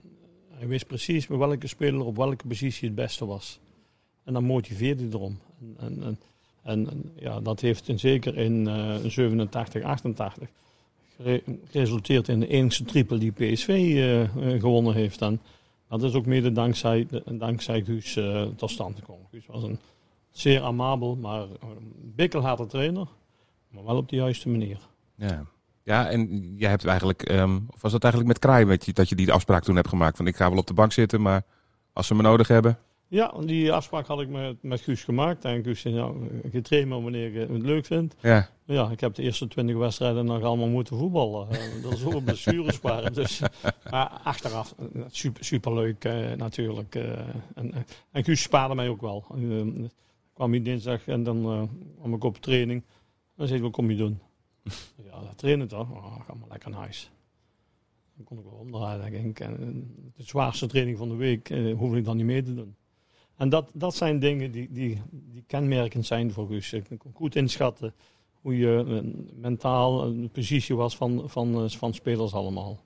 hij 0.50 0.68
wist 0.68 0.88
precies 0.88 1.28
met 1.28 1.38
welke 1.40 1.68
speler 1.68 2.06
op 2.06 2.16
welke 2.16 2.48
positie 2.48 2.88
het 2.88 2.96
beste 2.96 3.26
was. 3.26 3.60
En 4.24 4.34
dan 4.34 4.44
motiveerde 4.44 5.04
hij 5.04 5.12
erom. 5.12 5.40
En, 5.78 6.04
en, 6.04 6.20
en, 6.64 7.12
ja, 7.16 7.40
dat 7.40 7.60
heeft 7.60 7.88
in, 7.88 8.00
zeker 8.00 8.38
in 8.38 8.68
eh 8.68 8.96
87, 9.06 9.84
88 9.84 10.50
gere- 11.16 11.44
geresulteerd 11.70 12.28
in 12.28 12.40
de 12.40 12.48
enigste 12.48 12.84
triple 12.84 13.18
die 13.18 13.32
PSV 13.32 13.68
gewonnen 14.60 14.94
heeft. 14.94 15.22
En 15.22 15.42
dat 15.98 16.04
is 16.04 16.14
ook 16.14 16.26
mede 16.26 16.52
dankzij, 16.52 17.08
dankzij 17.26 17.84
Guus 17.84 18.16
eh, 18.16 18.44
tot 18.44 18.72
stand 18.72 18.98
gekomen. 18.98 19.28
Guus 19.32 19.46
was 19.46 19.64
een 19.64 19.80
zeer 20.32 20.62
amabel, 20.62 21.16
maar 21.16 21.42
een 21.42 21.94
bikkelharde 22.16 22.66
trainer. 22.66 23.08
Maar 23.70 23.84
wel 23.84 23.98
op 23.98 24.10
de 24.10 24.16
juiste 24.16 24.50
manier. 24.50 24.80
Ja. 25.16 25.46
Ja, 25.84 26.10
en 26.10 26.54
jij 26.56 26.70
hebt 26.70 26.86
eigenlijk, 26.86 27.22
ehm, 27.22 27.60
of 27.68 27.82
was 27.82 27.92
dat 27.92 28.04
eigenlijk 28.04 28.34
met 28.34 28.42
Kraai 28.42 28.78
je, 28.80 28.94
dat 28.94 29.10
je 29.10 29.16
die 29.16 29.32
afspraak 29.32 29.64
toen 29.64 29.76
hebt 29.76 29.88
gemaakt? 29.88 30.18
Van 30.18 30.28
ik 30.28 30.36
ga 30.36 30.50
wel 30.50 30.58
op 30.58 30.68
de 30.68 30.74
bank 30.74 30.92
zitten, 30.92 31.22
maar 31.22 31.44
als 31.94 32.08
ze 32.08 32.16
me 32.16 32.22
nodig 32.22 32.48
hebben. 32.48 32.78
Ja, 33.12 33.34
die 33.46 33.72
afspraak 33.74 34.08
had 34.08 34.22
ik 34.22 34.30
met, 34.30 34.64
met 34.64 34.82
Guus 34.82 35.04
gemaakt. 35.04 35.46
En 35.46 35.64
Guus 35.64 35.82
zei, 35.82 35.94
nou, 35.94 36.28
je 36.52 36.62
traint 36.62 36.90
maar 36.90 37.02
wanneer 37.02 37.32
je 37.32 37.40
het 37.40 37.62
leuk 37.62 37.86
vindt. 37.86 38.16
Ja, 38.22 38.50
Ja, 38.66 38.90
ik 38.90 39.00
heb 39.00 39.14
de 39.16 39.22
eerste 39.24 39.48
twintig 39.48 39.76
wedstrijden 39.76 40.26
nog 40.26 40.44
allemaal 40.44 40.68
moeten 40.68 40.98
voetballen. 40.98 41.50
Eh, 41.50 41.84
dat 41.84 41.92
is 41.94 42.06
ook 42.06 42.14
een 42.14 42.24
blessures 42.24 42.80
waren. 42.90 43.14
Dus, 43.14 43.42
maar 43.92 44.08
achteraf, 44.24 44.76
eh, 44.78 45.02
super, 45.10 45.44
superleuk 45.46 46.06
eh, 46.06 46.32
natuurlijk. 46.34 46.96
eh, 46.96 47.20
en, 47.56 47.74
en- 48.12 48.24
Guus 48.24 48.42
spaarde 48.42 48.76
mij 48.76 48.90
ook 48.90 49.02
wel. 49.02 49.26
Eh, 49.36 49.62
kwam 50.34 50.52
hij 50.52 50.62
dinsdag 50.62 51.08
en 51.08 51.24
dan 51.24 51.46
eh, 51.46 51.62
kwam 52.00 52.14
ik 52.14 52.24
op 52.24 52.38
training. 52.38 52.84
Dan 53.36 53.48
zei 53.48 53.60
hij, 53.60 53.68
wat 53.70 53.76
kom 53.78 53.90
je 53.90 53.98
doen? 53.98 54.20
ja, 55.10 55.12
dat 55.22 55.38
trainen 55.38 55.68
toch? 55.68 55.92
Oh, 55.92 56.16
ga 56.26 56.34
maar 56.34 56.50
lekker 56.50 56.70
naar 56.70 56.80
huis. 56.80 57.12
Dan 58.16 58.26
kon 58.26 58.38
ik 58.38 58.44
wel 58.44 58.54
omdraaien, 58.60 59.12
denk 59.12 59.26
ik. 59.26 59.40
En, 59.40 59.52
eh, 59.60 60.12
de 60.16 60.24
zwaarste 60.24 60.68
training 60.68 60.98
van 60.98 61.10
de 61.10 61.16
week 61.16 61.50
eh, 61.50 61.78
hoef 61.78 61.96
ik 61.96 62.06
dan 62.06 62.18
niet 62.18 62.26
mee 62.26 62.44
te 62.44 62.54
doen. 62.56 62.76
En 63.40 63.50
dat, 63.50 63.70
dat 63.74 63.96
zijn 63.96 64.20
dingen 64.20 64.52
die, 64.52 64.72
die, 64.72 65.02
die 65.12 65.44
kenmerkend 65.48 66.06
zijn 66.06 66.32
voor 66.32 66.48
Guus. 66.48 66.74
Ik 66.74 66.86
kon 66.98 67.12
goed 67.14 67.36
inschatten 67.36 67.94
hoe 68.42 68.58
je 68.58 68.86
eh, 68.88 69.22
mentaal 69.42 70.04
een 70.06 70.22
de 70.22 70.28
positie 70.28 70.76
was 70.76 70.96
van, 70.96 71.24
van, 71.30 71.64
eh, 71.64 71.70
van 71.70 71.94
spelers 71.94 72.34
allemaal. 72.34 72.80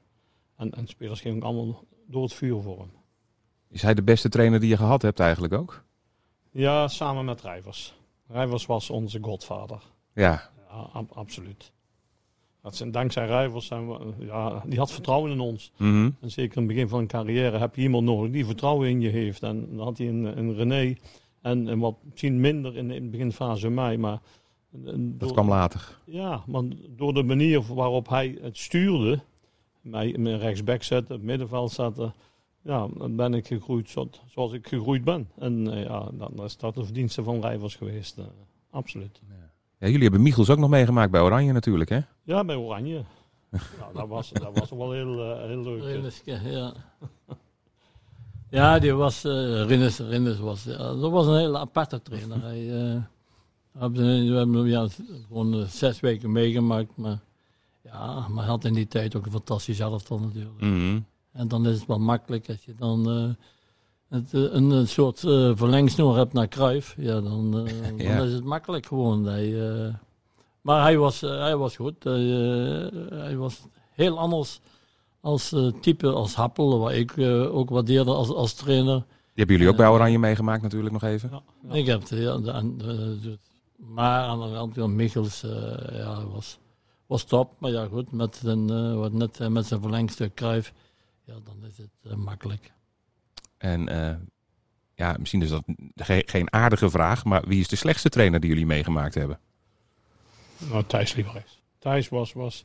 En, 0.58 0.72
en 0.72 0.88
spelers 0.88 1.22
gingen 1.22 1.38
ook 1.38 1.44
allemaal 1.44 1.84
door 2.08 2.24
het 2.24 2.34
vuur 2.34 2.62
voor 2.62 2.80
hem. 2.80 2.92
is 3.70 3.82
hij 3.82 3.94
de 3.94 4.04
beste 4.04 4.30
trainer 4.30 4.60
die 4.60 4.70
je 4.70 4.78
gehad 4.78 5.02
hebt 5.02 5.20
eigenlijk 5.20 5.54
ook? 5.54 5.84
Ja, 6.52 6.88
samen 6.88 7.26
met 7.26 7.42
Rijvers. 7.42 7.94
Rijvers 8.28 8.66
was 8.66 8.90
onze 8.90 9.18
godvader. 9.22 9.82
Ja, 10.14 10.52
Ja, 10.70 10.76
ab- 10.94 11.12
absoluut. 11.12 11.72
Dat 12.64 12.76
zijn, 12.76 12.92
dankzij 12.92 13.26
Rijvers 13.26 13.66
zijn 13.66 13.88
we, 13.88 13.94
eh, 14.20 14.28
ja, 14.28 14.64
die 14.68 14.78
had 14.80 14.92
vertrouwen 14.92 15.32
in 15.32 15.40
ons. 15.40 15.72
Mhm. 15.78 16.10
En 16.20 16.32
zeker 16.32 16.58
in 16.58 16.64
het 16.64 16.72
begin 16.74 16.90
van 16.90 17.00
een 17.00 17.08
carrière 17.08 17.58
heb 17.58 17.76
je 17.76 17.82
iemand 17.82 18.06
nodig 18.06 18.32
die 18.32 18.46
vertrouwen 18.46 18.90
in 18.90 19.02
je 19.02 19.10
heeft. 19.10 19.44
En 19.44 19.68
dan 19.76 19.86
had 19.86 19.98
hij 19.98 20.08
een, 20.08 20.38
een 20.38 20.54
René. 20.56 20.96
En, 21.42 21.68
en 21.68 21.80
wat 21.80 21.96
misschien 22.04 22.40
minder 22.40 22.78
in 22.78 22.88
de, 22.88 22.96
in 22.96 23.04
de 23.04 23.10
beginfase 23.10 23.70
mij. 23.70 23.98
Maar 23.98 24.20
eh, 24.86 24.94
dat 24.98 25.32
kwam 25.32 25.48
later. 25.48 26.00
Ja, 26.06 26.44
maar 26.48 26.64
door 26.90 27.14
de 27.14 27.24
manier 27.24 27.62
waarop 27.74 28.10
hij 28.10 28.38
het 28.42 28.58
stuurde, 28.58 29.20
mij 29.82 30.16
mij 30.18 30.34
rechtsback 30.36 30.84
zette, 30.84 31.14
het 31.14 31.22
middenveld 31.24 31.72
zette, 31.72 32.12
ja, 32.62 32.88
dan 32.98 33.16
ben 33.16 33.34
ik 33.34 33.48
gegroeid 33.48 33.90
zo- 33.90 34.10
zoals 34.26 34.52
ik 34.54 34.68
gegroeid 34.68 35.04
ben. 35.04 35.30
En 35.38 35.74
eh, 35.74 35.84
ja, 35.84 36.10
dan 36.14 36.44
is 36.44 36.58
dat 36.58 36.76
de 36.76 36.84
verdienste 36.84 37.24
van 37.24 37.42
Rijvers 37.42 37.76
geweest. 37.76 38.18
absoluut. 38.70 39.22
Ja, 39.28 39.43
jullie 39.88 40.02
hebben 40.04 40.22
Michels 40.22 40.50
ook 40.50 40.58
nog 40.58 40.70
meegemaakt 40.70 41.12
bij 41.12 41.22
Oranje 41.22 41.52
natuurlijk 41.52 41.90
hè? 41.90 42.00
Ja, 42.24 42.44
bij 42.44 42.56
Oranje. 42.56 43.04
ja, 43.52 43.60
dat, 43.94 44.08
was, 44.08 44.30
dat 44.32 44.60
was 44.60 44.70
wel 44.70 44.92
heel, 44.92 45.32
eh, 45.32 45.46
heel 45.48 45.64
leuk. 45.64 45.82
eh. 45.84 45.92
Rinneske, 45.92 46.40
ja. 46.44 46.74
ja, 48.50 48.80
die 48.80 48.94
was, 48.94 49.24
eh 49.24 49.66
Rinnes, 49.66 50.00
Rinnes 50.00 50.40
was, 50.40 50.64
ja, 50.64 50.78
dat 50.78 51.12
was 51.12 51.28
een 51.28 51.38
hele 51.38 51.58
aparte 51.58 52.02
trainer. 52.02 52.42
Hij, 52.42 52.60
eh, 52.62 53.02
we 53.72 53.80
hebben, 53.80 54.06
hem 54.36 54.66
ja, 54.68 54.88
gewoon 55.28 55.54
eh, 55.54 55.68
zes 55.68 56.00
weken 56.00 56.32
meegemaakt, 56.32 56.98
maar 56.98 57.20
ja, 57.84 58.28
maar 58.28 58.44
hij 58.44 58.52
had 58.54 58.66
in 58.66 58.74
die 58.74 58.88
tijd 58.88 59.16
ook 59.16 59.26
een 59.26 59.32
fantastisch 59.32 59.80
elftal 59.80 60.20
natuurlijk. 60.20 60.62
Mhm. 60.62 61.00
En 61.32 61.48
dan 61.48 61.68
is 61.68 61.78
het 61.78 61.88
wel 61.88 62.00
makkelijk 62.00 62.50
als 62.50 62.66
je 62.66 62.76
dan 62.76 63.10
eh, 63.10 63.30
het, 64.14 64.34
eh, 64.34 64.42
een, 64.54 64.70
een 64.72 64.88
soort 64.88 65.24
eh, 65.24 65.52
verlengsnoer 65.56 66.16
hebt 66.18 66.34
naar 66.34 66.48
Cruijff. 66.48 66.96
Ja, 66.98 67.22
dan, 67.22 67.68
eh, 67.68 67.98
Ja. 68.08 68.18
dan 68.18 68.28
is 68.28 68.34
het 68.34 68.44
makkelijk 68.44 68.86
gewoon. 68.86 69.26
Hij, 69.26 69.54
maar 70.62 70.82
hij 70.82 70.98
was, 70.98 71.22
hij 71.22 71.58
was 71.58 71.76
goed. 71.76 72.04
Hij, 72.04 72.22
hij 73.10 73.38
was 73.38 73.62
heel 73.92 74.20
anders 74.20 74.60
als 75.22 75.56
type 75.82 76.12
als 76.12 76.36
Happel, 76.36 76.80
wat 76.80 76.92
ik 76.92 77.18
ook 77.52 77.70
waardeerde 77.70 78.12
als, 78.12 78.30
als 78.30 78.54
trainer. 78.54 78.96
Die 78.96 79.06
hebben 79.36 79.56
jullie 79.56 79.72
ook 79.72 79.78
bij 79.78 79.88
Oranje 79.88 80.20
meegemaakt 80.20 80.62
natuurlijk 80.62 80.94
nog 80.94 81.04
even. 81.04 81.30
Ja, 81.32 81.42
ja. 81.70 81.74
Ik 81.74 81.86
heb 81.86 82.00
het, 82.00 82.10
ja, 82.10 82.38
de- 82.38 82.52
aan- 82.52 82.78
de- 82.78 83.18
de- 83.22 83.38
maar 83.78 84.24
aan 84.28 84.38
de 84.40 84.44
andere 84.46 84.80
kant, 84.80 84.94
Michels 84.94 85.42
ja, 85.92 86.26
was, 86.34 86.60
was 87.08 87.24
top. 87.24 87.54
Maar 87.60 87.72
ja, 87.72 87.86
goed, 87.88 88.12
met, 88.12 88.42
eh, 88.46 88.96
wat 88.96 89.12
net, 89.14 89.50
met 89.50 89.66
zijn 89.66 89.82
verlengstuk 89.82 90.34
Cruijff, 90.34 90.74
ja, 91.26 91.34
dan 91.44 91.56
is 91.70 91.78
het 91.78 92.16
makkelijk. 92.18 92.74
En 93.64 93.88
eh, 93.88 94.16
ja, 94.96 95.16
misschien 95.20 95.42
is 95.42 95.50
dat 95.50 95.64
ge- 95.96 96.24
geen 96.26 96.54
aardige 96.54 96.90
vraag, 96.90 97.26
maar 97.26 97.44
wie 97.48 97.60
is 97.60 97.68
de 97.68 97.76
slechtste 97.76 98.10
trainer 98.10 98.40
die 98.40 98.50
jullie 98.50 98.66
meegemaakt 98.66 99.14
hebben? 99.14 99.40
Nou, 100.70 100.84
Thijs 100.88 101.14
Lieberechts. 101.14 101.62
Thijs 101.80 102.10
was, 102.10 102.34
was, 102.34 102.64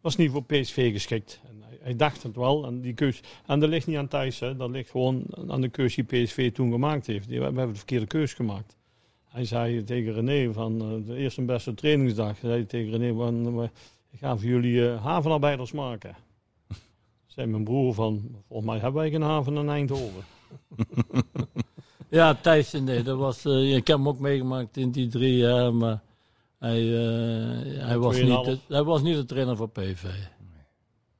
was 0.00 0.16
niet 0.16 0.30
voor 0.30 0.44
PSV 0.44 0.92
geschikt. 0.92 1.40
En 1.48 1.62
hij, 1.68 1.78
hij 1.80 1.96
dacht 1.96 2.22
het 2.22 2.36
wel. 2.36 2.66
En, 2.66 2.80
die 2.80 2.94
keus, 2.94 3.20
en 3.46 3.60
dat 3.60 3.68
ligt 3.68 3.86
niet 3.86 3.96
aan 3.96 4.08
Thijs. 4.08 4.38
Hè. 4.40 4.56
Dat 4.56 4.70
ligt 4.70 4.90
gewoon 4.90 5.24
aan 5.48 5.60
de 5.60 5.68
keus 5.68 5.94
die 5.94 6.04
PSV 6.04 6.52
toen 6.52 6.70
gemaakt 6.70 7.06
heeft. 7.06 7.28
Die, 7.28 7.38
we 7.38 7.44
hebben 7.44 7.68
de 7.68 7.74
verkeerde 7.74 8.06
keus 8.06 8.32
gemaakt. 8.32 8.76
Hij 9.28 9.44
zei 9.44 9.84
tegen 9.84 10.12
René 10.12 10.52
van 10.52 10.80
eh, 10.80 11.06
de 11.08 11.16
eerste 11.16 11.40
en 11.40 11.46
beste 11.46 11.74
trainingsdag. 11.74 12.36
Zei 12.38 12.52
hij 12.52 12.64
tegen 12.64 12.90
René 12.90 13.14
van, 13.14 13.56
we 13.56 13.70
gaan 14.20 14.38
voor 14.38 14.48
jullie 14.48 14.90
eh, 14.90 15.04
havenarbeiders 15.04 15.72
maken. 15.72 16.16
Zei 17.26 17.46
mijn 17.46 17.64
broer 17.64 17.94
van, 17.94 18.36
volgens 18.48 18.68
mij 18.68 18.78
hebben 18.78 19.00
wij 19.00 19.10
geen 19.10 19.22
haven 19.22 19.56
in 19.56 19.68
Eindhoven. 19.68 20.24
Ja, 22.08 22.34
Thijs, 22.34 22.72
nee, 22.72 23.02
dat 23.02 23.18
was, 23.18 23.44
eh, 23.44 23.76
ik 23.76 23.86
heb 23.86 23.96
hem 23.96 24.08
ook 24.08 24.18
meegemaakt 24.18 24.76
in 24.76 24.90
die 24.90 25.08
drie 25.08 25.36
jaar, 25.36 25.74
maar 25.74 26.02
hij, 26.58 26.80
eh, 26.80 27.86
hij, 27.86 27.98
was, 27.98 28.16
niet 28.20 28.44
de, 28.44 28.56
2,5. 28.58 28.66
hij 28.68 28.82
was 28.82 29.02
niet 29.02 29.16
de 29.16 29.24
trainer 29.24 29.56
voor 29.56 29.68
PV. 29.68 30.02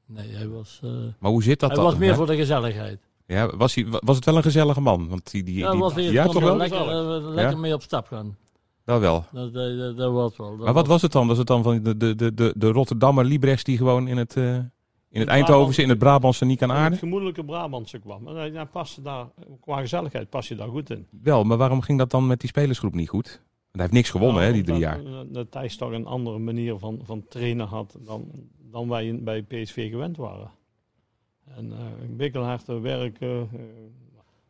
Nee, 0.07 0.29
hij 0.33 0.49
was, 0.49 0.81
eh, 0.83 0.91
Maar 1.19 1.31
hoe 1.31 1.43
zit 1.43 1.61
dat 1.61 1.69
hij 1.71 1.79
dan? 1.79 1.89
was 1.89 1.99
meer 1.99 2.11
hè? 2.11 2.17
voor 2.17 2.27
de 2.27 2.37
gezelligheid. 2.37 3.01
Ja, 3.27 3.57
was, 3.57 3.75
hij, 3.75 3.87
was 3.89 4.17
het 4.17 4.25
wel 4.25 4.37
een 4.37 4.43
gezellige 4.43 4.81
man? 4.81 5.09
Want 5.09 5.31
die, 5.31 5.43
die, 5.43 5.59
Ja, 5.59 5.71
die- 5.71 5.81
was 5.81 5.95
hij, 5.95 6.03
ja 6.03 6.25
toch 6.27 6.43
wel? 6.43 6.57
lekker, 6.57 6.87
lekker 7.23 7.55
Ja? 7.55 7.61
mee 7.61 7.75
op 7.75 7.83
stap 7.83 8.07
gaan. 8.07 8.37
Wel 8.85 9.01
wel. 9.01 9.25
Dat, 9.33 9.53
dat, 9.53 9.79
dat, 9.79 9.97
dat 9.97 10.13
was 10.13 10.37
wel. 10.37 10.57
Dat 10.57 10.65
Maar 10.65 10.75
wat 10.75 10.87
was 10.87 11.03
het 11.03 11.13
dan? 11.13 11.27
Was 11.27 11.39
het 11.39 11.47
dan 11.47 11.63
van 11.63 11.83
de, 11.83 11.97
de, 11.97 12.15
de, 12.15 12.35
de, 12.35 12.53
de 12.57 12.69
Rotterdammer 12.71 13.25
Librechts 13.25 13.65
die 13.65 13.77
gewoon 13.77 14.09
in 14.09 14.17
het, 14.17 14.37
eh, 14.37 14.59
in 15.15 15.21
het 15.21 15.29
Eindhovense, 15.29 15.83
in 15.83 15.89
het 15.89 15.99
Brabantse 15.99 16.45
niet 16.45 16.59
kan 16.59 16.71
En 16.71 16.83
het 16.85 16.99
gemoedelijke 16.99 17.45
Brabantse 17.45 17.99
kwam. 17.99 18.29
En 18.29 18.35
hij, 18.37 18.51
hij 18.51 18.67
paste 18.67 19.03
daar, 19.03 19.27
qua 19.61 19.81
gezelligheid, 19.81 20.31
pas 20.31 20.49
je 20.49 20.55
daar 20.55 20.69
goed 20.69 20.91
in. 20.91 21.07
Wel, 21.23 21.45
maar 21.45 21.57
waarom 21.57 21.81
ging 21.81 21.99
dat 21.99 22.11
dan 22.11 22.27
met 22.27 22.41
die 22.41 22.49
spelersgroep 22.49 22.95
niet 22.95 23.09
goed? 23.09 23.27
Want 23.29 23.39
hij 23.71 23.83
heeft 23.83 23.93
niks 23.93 24.11
gewonnen, 24.11 24.37
Nou, 24.37 24.47
hè, 24.47 24.53
die 24.53 24.63
drie 24.63 24.81
dat- 24.81 24.89
jaar. 24.89 25.05
Dat, 25.13 25.35
dat 25.35 25.51
Thijs 25.51 25.77
toch 25.77 25.93
een 25.93 26.07
andere 26.07 26.39
manier 26.39 26.79
van, 26.79 27.01
van 27.05 27.25
trainen 27.29 27.67
had 27.67 27.97
dan, 28.05 28.31
dan 28.71 28.89
wij 28.89 29.19
bij 29.23 29.43
PSV 29.43 29.91
gewend 29.91 30.17
waren. 30.17 30.51
En 31.57 31.67
uh, 31.71 31.77
Bikkelhard 32.17 32.67
werk 32.67 33.21
eh, 33.21 33.41
eh, 33.41 33.47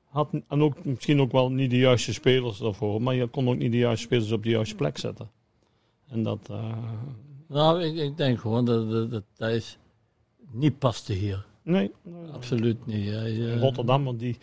had 0.04 0.28
en 0.48 0.62
ook, 0.62 0.84
misschien 0.84 1.20
ook 1.20 1.32
wel 1.32 1.50
niet 1.50 1.70
de 1.70 1.78
juiste 1.78 2.12
spelers 2.12 2.58
daarvoor, 2.58 3.02
maar 3.02 3.14
je 3.14 3.26
kon 3.26 3.48
ook 3.48 3.56
niet 3.56 3.72
de 3.72 3.78
juiste 3.78 4.04
spelers 4.04 4.32
op 4.32 4.42
de 4.42 4.50
juiste 4.50 4.74
plek 4.74 4.98
zetten. 4.98 5.30
En 6.08 6.22
dat, 6.22 6.48
eh, 6.50 6.76
Nou, 7.48 7.82
ik, 7.82 7.96
ik 7.96 8.16
denk 8.16 8.40
gewoon 8.40 8.64
dat, 8.64 8.90
dat, 8.90 9.10
dat 9.10 9.24
Thijs 9.34 9.78
niet 10.50 10.78
paste 10.78 11.12
hier. 11.12 11.46
nee, 11.62 11.92
Absoluut 12.32 12.86
niet. 12.86 13.08
Eh, 13.08 13.60
Rotterdammer 13.60 14.18
die, 14.18 14.36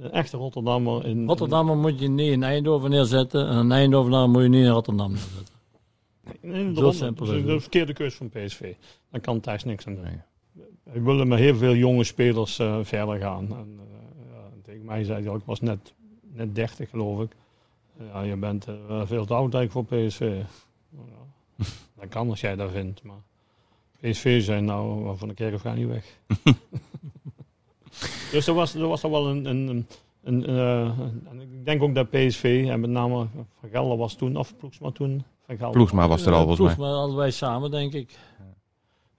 een 0.00 0.10
echte 0.10 0.36
Rotterdammer 0.36 1.06
in 1.06 1.26
Rotterdammer 1.26 1.76
moet 1.76 2.00
je 2.00 2.08
niet 2.08 2.32
in 2.32 2.42
Eindhoven 2.42 2.90
neerzetten 2.90 3.48
en 3.48 3.56
een 3.56 3.72
Eindhovenaar 3.72 4.28
moet 4.28 4.42
je 4.42 4.48
niet 4.48 4.64
in 4.64 4.70
Rotterdam 4.70 5.10
neerzetten. 5.10 5.52
Nee, 6.40 6.74
Zo 6.74 6.90
simpel 6.90 7.26
simpel 7.26 7.34
is 7.34 7.44
de 7.44 7.60
verkeerde 7.60 7.92
keus 7.92 8.14
van 8.14 8.28
PSV. 8.28 8.74
Dan 9.10 9.20
kan 9.20 9.40
Thijs 9.40 9.64
niks 9.64 9.86
aan 9.86 9.94
doen. 9.94 10.04
Nee. 10.04 10.20
ik 10.92 11.02
wilde 11.02 11.24
met 11.24 11.38
heel 11.38 11.56
veel 11.56 11.74
jonge 11.74 12.04
spelers 12.04 12.58
eh, 12.58 12.78
verder 12.82 13.18
gaan. 13.18 13.44
En, 13.44 13.80
eh, 13.80 14.32
ja, 14.32 14.48
tegen 14.62 14.84
mij 14.84 15.04
zei 15.04 15.20
hij, 15.20 15.30
al, 15.30 15.36
ik 15.36 15.44
was 15.44 15.60
net, 15.60 15.94
net 16.20 16.54
30 16.54 16.90
geloof 16.90 17.20
ik. 17.22 17.36
Ja, 18.12 18.22
je 18.22 18.36
bent 18.36 18.66
eh, 18.66 19.06
veel 19.06 19.24
te 19.24 19.34
oud 19.34 19.54
eigenlijk 19.54 19.88
voor 19.88 19.98
PSV. 19.98 20.20
Nou 20.90 21.08
ja, 21.08 21.64
dat 22.00 22.08
kan 22.08 22.30
als 22.30 22.40
jij 22.40 22.56
dat 22.56 22.70
vindt, 22.70 23.02
maar 23.02 23.22
PSV 24.02 24.42
zei 24.42 24.60
nou, 24.60 25.16
van 25.16 25.28
de 25.28 25.34
kerk 25.34 25.60
ga 25.60 25.74
niet 25.74 25.88
weg. 25.88 26.18
dus 28.32 28.46
er 28.46 28.54
was, 28.54 28.74
er 28.74 28.88
was 28.88 29.04
al 29.04 29.10
wel 29.10 29.28
een... 29.28 29.44
een, 29.44 29.68
een 29.68 29.86
een, 30.22 30.46
eh, 30.46 30.98
en 31.28 31.40
ik 31.40 31.64
denk 31.64 31.82
ook 31.82 31.94
dat 31.94 32.10
PSV, 32.10 32.66
en 32.68 32.80
met 32.80 32.90
name 32.90 33.26
Van 33.60 33.68
Gelder 33.70 33.96
was 33.96 34.14
toen, 34.14 34.36
of 34.36 34.56
Ploegsma 34.56 34.90
toen. 34.90 35.24
Van 35.46 35.56
Gelder. 35.56 35.74
Ploegsma 35.74 36.08
was 36.08 36.26
er 36.26 36.32
al, 36.32 36.38
volgens 36.38 36.58
mij. 36.58 36.74
Ploegsma 36.74 36.98
hadden 36.98 37.16
wij 37.16 37.30
samen, 37.30 37.70
denk 37.70 37.92
ik. 37.92 38.18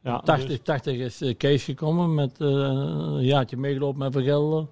Ja, 0.04 0.20
80, 0.20 0.48
dus- 0.48 0.60
80 0.64 0.98
is 0.98 1.22
eh, 1.22 1.38
Kees 1.38 1.64
gekomen 1.64 2.14
met 2.14 2.42
eh, 2.42 2.48
een 2.48 3.24
jaartje 3.24 3.58
meegelopen 3.58 4.00
met 4.00 4.14
Van 4.14 4.24
Gelder. 4.24 4.66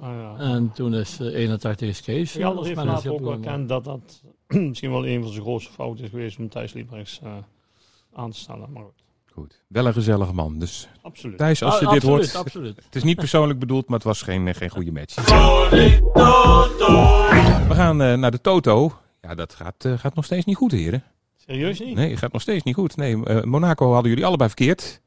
ah, 0.00 0.08
ja. 0.08 0.36
En 0.38 0.72
toen 0.72 0.94
is 0.94 1.20
eh, 1.20 1.34
81 1.34 1.88
is 1.88 2.02
Kees. 2.02 2.32
Gelder 2.32 2.58
als 2.58 2.66
heeft 2.66 2.84
later 2.84 3.12
ook 3.12 3.30
erkend 3.30 3.68
dat 3.68 3.84
dat 3.84 4.22
misschien 4.68 4.90
wel 4.90 5.06
een 5.06 5.22
van 5.22 5.30
zijn 5.30 5.42
grootste 5.42 5.72
fouten 5.72 6.04
is 6.04 6.10
geweest 6.10 6.38
om 6.38 6.48
Thijs 6.48 6.72
Liebrechts 6.72 7.20
eh, 7.22 7.36
aan 8.12 8.30
te 8.30 8.38
stellen. 8.38 8.72
Maar 8.72 8.82
goed, 8.82 9.04
Goed. 9.38 9.62
Wel 9.68 9.86
een 9.86 9.92
gezellige 9.92 10.32
man. 10.32 10.58
Dus 10.58 10.88
absoluut. 11.02 11.38
Thijs, 11.38 11.62
als 11.62 11.78
je 11.78 11.86
Ah, 11.86 11.92
dit 11.92 12.02
absoluut, 12.04 12.32
hoort, 12.32 12.44
Absoluut. 12.46 12.76
het 12.84 12.96
is 12.96 13.02
niet 13.02 13.16
persoonlijk 13.16 13.58
bedoeld, 13.58 13.86
maar 13.88 13.96
het 13.98 14.06
was 14.06 14.22
geen, 14.22 14.48
eh, 14.48 14.54
geen 14.54 14.70
goede 14.70 14.92
match. 14.92 15.14
We 17.68 17.74
gaan 17.74 18.02
eh, 18.02 18.14
naar 18.14 18.30
de 18.30 18.40
Toto. 18.40 18.92
Ja, 19.20 19.34
dat 19.34 19.54
gaat, 19.54 19.84
eh, 19.84 19.92
gaat 19.98 20.14
nog 20.14 20.24
steeds 20.24 20.44
niet 20.44 20.56
goed, 20.56 20.72
heren. 20.72 21.02
Serieus 21.36 21.80
niet? 21.80 21.94
Nee, 21.94 22.10
het 22.10 22.18
gaat 22.18 22.32
nog 22.32 22.42
steeds 22.42 22.64
niet 22.64 22.74
goed. 22.74 22.96
Nee, 22.96 23.16
Monaco 23.46 23.92
hadden 23.92 24.10
jullie 24.10 24.26
allebei 24.26 24.48
verkeerd. 24.48 25.00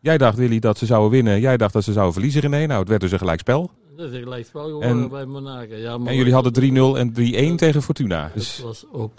Jij 0.00 0.18
dacht, 0.18 0.36
Willy, 0.36 0.58
dat 0.58 0.78
ze 0.78 0.86
zouden 0.86 1.10
winnen. 1.10 1.40
Jij 1.40 1.56
dacht 1.56 1.72
dat 1.72 1.84
ze 1.84 1.92
zouden 1.92 2.12
verliezen, 2.12 2.40
René. 2.40 2.66
Nou, 2.66 2.80
het 2.80 2.88
werd 2.88 3.00
dus 3.00 3.12
een 3.12 3.18
gelijkspel. 3.18 3.70
Dat 3.96 4.12
is 4.12 4.18
gelijk 4.22 4.48
wel 4.52 4.64
geworden 4.64 4.88
En- 4.90 5.08
bij 5.08 5.24
Monaco. 5.24 5.74
Ja, 5.74 5.98
maar 5.98 6.08
En 6.08 6.16
jullie 6.16 6.32
hadden 6.32 6.52
3-0 6.52 6.98
en 6.98 7.12
3-1 7.12 7.56
tegen 7.56 7.82
Fortuna. 7.82 8.22
Het 8.24 8.34
Dus 8.34 8.58
was 8.60 8.84
ook 8.92 9.12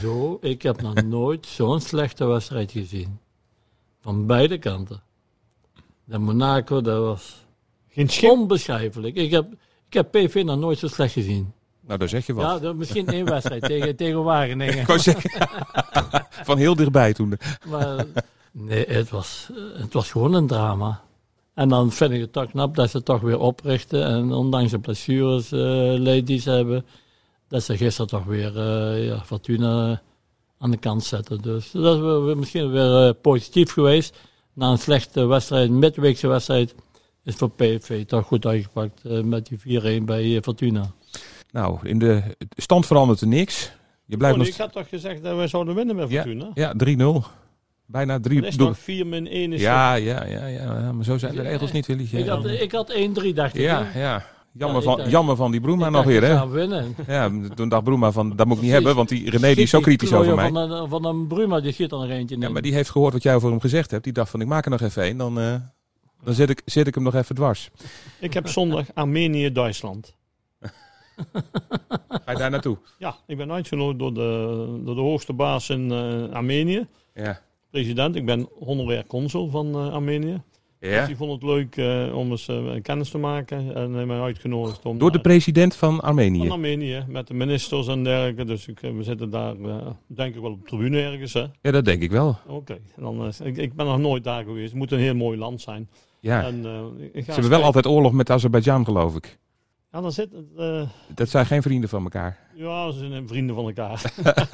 zo. 0.00 0.38
Ik 0.40 0.62
heb 0.62 0.82
nog 0.82 1.02
nooit 1.18 1.46
zo'n 1.46 1.80
slechte 1.80 2.24
wedstrijd 2.24 2.70
gezien. 2.72 3.18
Van 4.04 4.26
beide 4.26 4.58
kanten. 4.58 5.02
De 6.04 6.18
Monaco, 6.18 6.80
dat 6.80 6.98
was 6.98 7.44
Geen 7.88 8.08
schip. 8.08 8.30
onbeschrijfelijk. 8.30 9.16
Ik 9.16 9.30
heb, 9.30 9.52
ik 9.86 9.94
heb 9.94 10.10
PV 10.10 10.42
nog 10.44 10.58
nooit 10.58 10.78
zo 10.78 10.88
slecht 10.88 11.12
gezien. 11.12 11.52
nou, 11.80 11.98
daar 11.98 12.08
zeg 12.08 12.26
je 12.26 12.34
wat. 12.34 12.44
Ja, 12.44 12.58
dat, 12.58 12.74
misschien 12.76 13.06
één 13.06 13.24
wedstrijd 13.24 13.62
tegen, 13.72 13.96
tegen 13.96 14.24
Wageningen. 14.24 14.78
Ik 14.78 14.86
wou 14.86 14.98
zeggen, 14.98 15.48
van 16.48 16.58
heel 16.58 16.74
dichtbij 16.74 17.12
toen. 17.12 17.38
Maar 17.66 18.06
nee, 18.52 18.84
het 18.88 19.10
was, 19.10 19.48
het 19.74 19.92
was 19.92 20.10
gewoon 20.10 20.34
een 20.34 20.46
drama. 20.46 21.02
En 21.54 21.68
dan 21.68 21.92
vind 21.92 22.10
ik 22.12 22.20
het 22.20 22.32
toch 22.32 22.50
knap 22.50 22.74
dat 22.74 22.90
ze 22.90 22.96
het 22.96 23.06
toch 23.06 23.20
weer 23.20 23.38
oprichten. 23.38 24.04
En 24.04 24.32
ondanks 24.32 24.70
de 24.70 24.78
blessures 24.78 25.52
eh, 25.52 25.60
leed 25.98 26.26
die 26.26 26.40
ze 26.40 26.50
hebben, 26.50 26.86
dat 27.48 27.62
ze 27.62 27.76
gisteren 27.76 28.10
toch 28.10 28.24
weer 28.24 28.58
eh, 28.58 29.06
ja, 29.06 29.24
Fortuna 29.24 30.02
aan 30.64 30.70
de 30.70 30.76
kant 30.76 31.04
zetten. 31.04 31.42
Dus 31.42 31.70
dat 31.70 32.28
is 32.28 32.34
misschien 32.34 32.70
weer 32.70 33.06
eh, 33.06 33.14
positief 33.22 33.72
geweest. 33.72 34.16
Na 34.52 34.70
een 34.70 34.78
slechte 34.78 35.26
wedstrijd, 35.26 35.68
een 35.68 35.78
midweekse 35.78 36.26
wedstrijd, 36.26 36.74
is 37.24 37.34
voor 37.34 37.50
PSV 37.50 38.04
toch 38.04 38.26
goed 38.26 38.46
uitgepakt 38.46 39.04
eh, 39.04 39.20
met 39.20 39.46
die 39.46 40.00
4-1 40.00 40.04
bij 40.04 40.36
eh, 40.36 40.42
Fortuna. 40.42 40.90
Nou, 41.50 41.78
in 41.82 41.98
de 41.98 42.22
stand 42.56 42.86
verandert 42.86 43.20
er 43.20 43.26
niks. 43.26 43.72
Je 44.04 44.16
blijft 44.16 44.36
Oh, 44.36 44.42
nog... 44.42 44.50
ik 44.52 44.56
had 44.60 44.72
toch 44.72 44.88
gezegd 44.88 45.22
dat 45.22 45.36
wij 45.36 45.48
zouden 45.48 45.74
winnen 45.74 45.96
met 45.96 46.10
Ja, 46.10 46.22
Fortuna? 46.22 46.50
ja 46.54 46.74
3-0. 47.22 47.26
Bijna 47.86 48.20
3 48.20 48.40
Dat 48.40 48.50
is 48.50 48.56
nog 48.56 48.78
4 48.78 49.06
min 49.06 49.26
1 49.26 49.52
is 49.52 49.60
Ja, 49.60 49.94
ja, 49.94 50.24
ja, 50.24 50.46
ja, 50.46 50.78
ja, 50.80 50.92
maar 50.92 51.04
zo 51.04 51.18
zijn 51.18 51.34
de 51.34 51.42
regels 51.42 51.72
niet, 51.72 51.86
Willy. 51.86 52.08
Ik 52.12 52.26
had, 52.26 52.46
ik 52.46 52.72
had 52.72 52.92
1-3 52.92 52.96
dacht 53.34 53.54
ik. 53.54 53.60
Ja, 53.62 53.90
ja. 53.94 54.26
Jammer, 54.58 54.82
Ja, 54.82 54.96
van, 54.96 55.10
jammer 55.10 55.36
van 55.36 55.50
die 55.50 55.60
Broema 55.60 55.88
nog 55.90 56.04
weer, 56.04 56.20
we 56.20 56.26
hè? 56.26 56.36
gaan 56.36 56.50
winnen. 56.50 56.94
Ja, 57.06 57.30
toen 57.54 57.68
dacht 57.68 57.84
Broema 57.84 58.12
van, 58.12 58.36
dat 58.36 58.46
moet 58.46 58.56
ik 58.56 58.62
niet 58.62 58.70
Precies. 58.72 58.72
hebben, 58.72 58.94
want 58.94 59.08
die 59.08 59.30
René 59.30 59.54
die 59.54 59.62
is 59.64 59.70
zo 59.70 59.80
kritisch 59.80 60.12
over 60.12 60.34
mij. 60.34 60.50
Van 60.50 60.56
een, 60.70 60.88
van 60.88 61.04
een 61.04 61.26
Bruma, 61.26 61.60
die 61.60 61.72
schiet 61.72 61.92
er 61.92 61.98
nog 61.98 62.08
eentje 62.08 62.34
in. 62.34 62.40
Ja, 62.40 62.48
maar 62.48 62.62
die 62.62 62.74
heeft 62.74 62.90
gehoord 62.90 63.12
wat 63.12 63.22
jij 63.22 63.34
over 63.34 63.50
hem 63.50 63.60
gezegd 63.60 63.90
hebt. 63.90 64.04
Die 64.04 64.12
dacht 64.12 64.30
van, 64.30 64.40
ik 64.40 64.46
maak 64.46 64.64
er 64.64 64.70
nog 64.70 64.80
even 64.80 65.02
één, 65.02 65.16
dan, 65.16 65.40
eh, 65.40 65.54
dan 66.24 66.34
zet, 66.34 66.50
ik, 66.50 66.62
zet 66.64 66.86
ik 66.86 66.94
hem 66.94 67.02
nog 67.04 67.14
even 67.14 67.34
dwars. 67.34 67.70
Ik 68.18 68.34
heb 68.34 68.48
zondag 68.48 68.86
Armenië-Duitsland. 68.94 70.14
Ga 72.24 72.32
je 72.32 72.38
daar 72.38 72.50
naartoe? 72.50 72.78
Ja, 72.98 73.16
ik 73.26 73.36
ben 73.36 73.52
uitgenodigd 73.52 73.98
door 73.98 74.14
de, 74.14 74.80
door 74.84 74.94
de 74.94 75.00
hoogste 75.00 75.32
baas 75.32 75.70
in 75.70 75.92
eh, 75.92 76.34
Armenië. 76.36 76.86
Ja. 77.14 77.40
President, 77.70 78.16
ik 78.16 78.26
ben 78.26 78.48
honorair 78.60 79.06
consul 79.06 79.48
van 79.50 79.74
eh, 79.74 79.92
Armenië. 79.92 80.42
Dus 80.90 81.06
die 81.06 81.16
vond 81.16 81.32
het 81.32 81.42
leuk 81.42 81.76
eh, 81.76 82.16
om 82.16 82.30
eens 82.30 82.48
eh, 82.48 82.56
kennis 82.82 83.10
te 83.10 83.18
maken. 83.18 83.74
En 83.74 83.94
heeft 83.94 84.06
mij 84.06 84.20
uitgenodigd 84.20 84.84
om 84.84 84.98
Door 84.98 85.12
de 85.12 85.20
president 85.20 85.76
van 85.76 85.82
van 85.84 86.00
Armenië. 86.00 86.50
Armenië 86.50 87.04
met 87.08 87.26
de 87.26 87.34
ministers 87.34 87.86
en 87.88 88.04
dergelijke. 88.04 88.44
Dus 88.44 88.68
ik, 88.68 88.82
eh, 88.82 88.90
we 88.96 89.02
zitten 89.02 89.30
daar, 89.30 89.54
eh, 89.60 89.76
denk 90.06 90.34
ik 90.34 90.40
wel 90.40 90.50
op 90.50 90.60
de 90.60 90.66
tribune 90.66 91.00
ergens. 91.00 91.32
hè. 91.32 91.44
Ja, 91.62 91.70
dat 91.70 91.84
denk 91.84 92.02
ik 92.02 92.10
wel. 92.10 92.36
Oké, 92.46 92.78
dan 92.96 93.26
eh, 93.26 93.46
ik, 93.46 93.56
ik 93.56 93.74
ben 93.74 93.86
nog 93.86 93.98
nooit 93.98 94.24
daar 94.24 94.44
geweest. 94.44 94.68
Het 94.68 94.74
moet 94.78 94.92
een 94.92 94.98
heel 94.98 95.14
mooi 95.14 95.38
land 95.38 95.60
zijn. 95.60 95.88
Ja. 96.20 96.44
En, 96.44 96.64
eh, 96.64 97.04
ik 97.12 97.24
ga 97.24 97.32
Ze 97.32 97.40
hebben 97.40 97.50
wel 97.50 97.62
altijd 97.62 97.86
oorlog 97.86 98.12
met 98.12 98.30
Azerbeidzjan, 98.30 98.84
geloof 98.84 99.14
ik. 99.16 99.38
Ja, 99.94 100.00
dan 100.00 100.12
zit 100.12 100.32
het. 100.32 100.44
eh, 100.56 100.88
Dat 101.14 101.28
zijn 101.28 101.46
geen 101.46 101.62
vrienden 101.62 101.88
van 101.88 102.02
elkaar. 102.02 102.38
ja, 102.54 102.90
ze 102.90 102.98
zijn 103.08 103.28
vrienden 103.28 103.54
van 103.56 103.64
elkaar. 103.66 104.12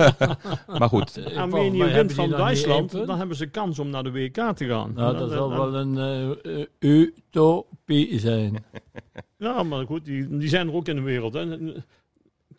Maar 0.79 0.88
goed, 0.88 1.16
Eh, 1.16 1.37
Armenië 1.37 1.79
mij 1.79 1.87
hebben 1.88 1.96
wint 2.07 2.12
van 2.12 2.29
Duitsland, 2.38 2.90
dan 3.07 3.18
hebben 3.18 3.37
ze 3.37 3.46
kans 3.46 3.79
om 3.79 3.88
naar 3.90 4.03
de 4.03 4.11
WK 4.12 4.53
te 4.57 4.66
gaan. 4.66 4.92
Nou, 4.94 5.16
dat 5.18 5.31
zal 5.31 5.50
wel 5.50 5.74
een 5.74 5.98
eh, 5.98 6.61
eh, 6.61 6.66
utopie 6.79 8.18
zijn. 8.18 8.64
Ja, 9.38 9.62
maar 9.62 9.87
goed, 9.87 10.05
die, 10.05 10.37
die 10.38 10.48
zijn 10.48 10.68
er 10.68 10.74
ook 10.74 10.88
in 10.88 10.96
de 10.96 11.03
wereld. 11.03 11.35
Hè. 11.35 11.46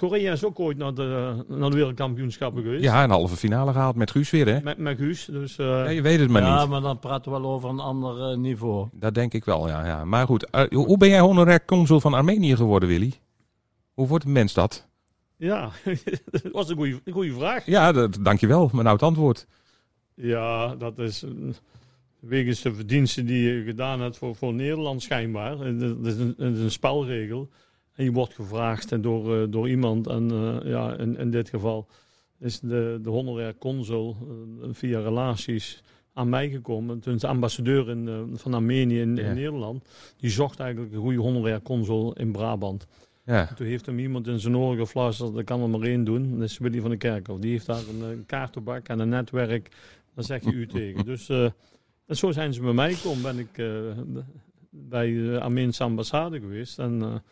Korea 0.08 0.32
is 0.32 0.44
ook 0.44 0.60
ooit 0.60 0.78
naar 0.78 0.94
de, 0.94 1.44
naar 1.48 1.70
de 1.70 1.76
wereldkampioenschappen 1.76 2.64
geweest. 2.64 2.84
ja, 2.84 3.04
een 3.04 3.10
halve 3.10 3.36
finale 3.36 3.72
gehaald 3.72 3.96
met 3.96 4.12
Guus 4.12 4.30
weer, 4.30 4.48
hè? 4.48 4.62
Met, 4.62 4.78
met 4.78 4.98
Guus. 4.98 5.26
Dus, 5.26 5.58
eh, 5.58 5.66
Ja, 5.66 5.90
je 5.90 6.02
weet 6.02 6.20
het 6.20 6.30
maar 6.30 6.42
ja, 6.42 6.60
niet. 6.60 6.70
maar 6.70 6.82
dan 6.82 7.00
praten 7.00 7.32
we 7.32 7.40
wel 7.40 7.50
over 7.50 7.70
een 7.70 7.80
ander 7.80 8.32
eh, 8.32 8.38
niveau. 8.38 8.88
Dat 8.92 9.14
denk 9.14 9.34
ik 9.34 9.46
wel, 9.46 9.68
ja. 9.68 9.86
ja. 9.86 10.06
Maar 10.06 10.26
goed, 10.26 10.50
eh, 10.50 10.68
hoe 10.70 10.98
ben 10.98 11.10
jij 11.10 11.20
honorair 11.20 11.66
consul 11.66 12.00
van 12.00 12.14
Armenië 12.14 12.56
geworden, 12.56 12.90
Willy? 12.90 13.14
Hoe 13.94 14.08
wordt 14.08 14.26
een 14.26 14.32
mens 14.32 14.54
dat? 14.54 14.88
ja, 15.38 15.72
dat 16.32 16.52
was 16.52 16.70
een 16.70 17.02
goede, 17.12 17.34
vraag. 17.34 17.66
Ja, 17.66 17.92
dat, 17.92 18.18
dankjewel. 18.22 18.70
Mijn 18.74 18.88
oud 18.88 19.04
antwoord. 19.04 19.48
Ja, 20.16 20.76
dat 20.76 21.00
is 21.00 21.26
wegens 22.20 22.62
de 22.62 22.74
verdiensten 22.74 23.26
die 23.26 23.54
je 23.54 23.64
gedaan 23.64 24.02
hebt 24.02 24.18
voor, 24.18 24.36
voor 24.36 24.54
Nederland 24.54 25.02
schijnbaar. 25.02 25.58
Dat 25.58 25.66
is 26.04 26.18
een, 26.18 26.34
dat 26.38 26.54
is 26.54 26.60
een 26.60 26.72
spelregel. 26.72 27.50
En 28.02 28.08
je 28.08 28.14
wordt 28.14 28.34
gevraagd 28.34 29.04
door, 29.04 29.42
eh, 29.42 29.48
door 29.50 29.70
iemand. 29.70 30.08
En 30.08 30.32
eh, 30.32 30.70
ja, 30.72 30.98
in, 30.98 31.18
in 31.18 31.32
dit 31.32 31.50
geval 31.50 31.88
is 32.40 32.60
de, 32.60 33.00
de 33.02 33.10
honorair 33.10 33.56
consul 33.58 34.18
eh, 34.62 34.68
via 34.72 35.00
relaties 35.00 35.84
aan 36.14 36.30
mij 36.30 36.50
gekomen. 36.50 37.00
Toen 37.00 37.14
is 37.14 37.22
de 37.22 37.28
ambassadeur 37.28 37.90
in, 37.90 38.30
van 38.34 38.54
Armenië 38.54 39.00
in. 39.02 39.14
Nederland. 39.14 39.86
Die 40.18 40.30
zocht 40.30 40.60
eigenlijk 40.60 40.94
een 40.94 41.00
goede 41.00 41.20
honorair 41.20 41.62
consul 41.62 42.14
in 42.14 42.32
Brabant. 42.32 42.88
Ja. 43.26 43.54
Toen 43.56 43.68
heeft 43.68 43.86
hem 43.86 44.00
iemand 44.00 44.28
in 44.28 44.40
zijn 44.40 44.58
oren 44.58 44.78
gefluisterd, 44.78 45.34
dat 45.34 45.44
kan 45.44 45.62
er 45.62 45.70
maar 45.70 45.82
één 45.82 46.04
doen. 46.04 46.32
Dat 46.40 46.50
is 46.50 46.58
Willy 46.58 46.82
van 46.82 46.90
de 46.90 46.98
Kerkhof. 46.98 47.40
Die 47.40 47.52
heeft 47.52 47.66
daar 47.66 47.84
een, 47.90 48.12
eh, 48.12 48.18
kaartenbak 48.26 48.88
en 48.88 49.00
een 49.00 49.10
netwerk. 49.10 49.70
Dan 50.16 50.24
zeg 50.24 50.44
je 50.44 50.52
u 50.52 50.68
tegen. 50.78 51.06
Dus 51.06 51.30
en 51.30 52.18
zo 52.18 52.32
zijn 52.32 52.54
ze 52.54 52.62
bij 52.62 52.74
mij 52.74 52.94
gekomen. 52.94 53.22
Ben 53.22 53.40
ik 53.40 53.56
bij 54.70 55.14
de 55.14 55.40
Armeense 55.42 55.84
ambassade 55.84 56.40
geweest. 56.40 56.80
En 56.80 57.24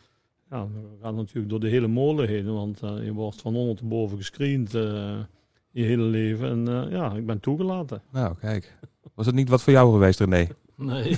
ja, 0.50 0.68
we 0.68 0.98
gaan 1.02 1.16
natuurlijk 1.16 1.50
door 1.50 1.60
de 1.60 1.70
hele 1.70 1.88
molen 1.88 2.28
heen. 2.28 2.54
Want 2.54 2.82
eh, 2.82 3.04
je 3.04 3.14
wordt 3.14 3.42
van 3.42 3.56
onder 3.56 3.76
te 3.76 3.86
boven 3.86 4.18
gescreend 4.18 4.76
eh, 4.76 5.18
je 5.72 5.84
hele 5.84 6.04
leven. 6.04 6.50
En 6.50 6.68
eh, 6.68 6.92
ja, 6.92 7.14
ik 7.14 7.26
ben 7.26 7.40
toegelaten. 7.40 8.02
Nou, 8.12 8.36
kijk. 8.40 8.78
Was 9.16 9.26
het 9.26 9.36
niet 9.36 9.50
wat 9.50 9.64
voor 9.64 9.74
jou 9.74 9.92
geweest, 9.92 10.20
René? 10.20 10.48
Nee. 10.76 11.18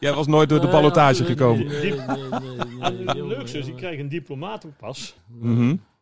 Jij 0.00 0.14
was 0.14 0.26
nooit 0.26 0.48
door 0.48 0.60
de 0.60 0.66
Nee, 0.66 0.74
ballotage 0.74 1.24
gekomen. 1.24 1.66
Nee, 1.66 1.80
nee, 1.80 2.06
nee, 2.06 3.04
nee, 3.14 3.22
nee, 3.22 3.42
is, 3.44 3.68
ik 3.68 3.76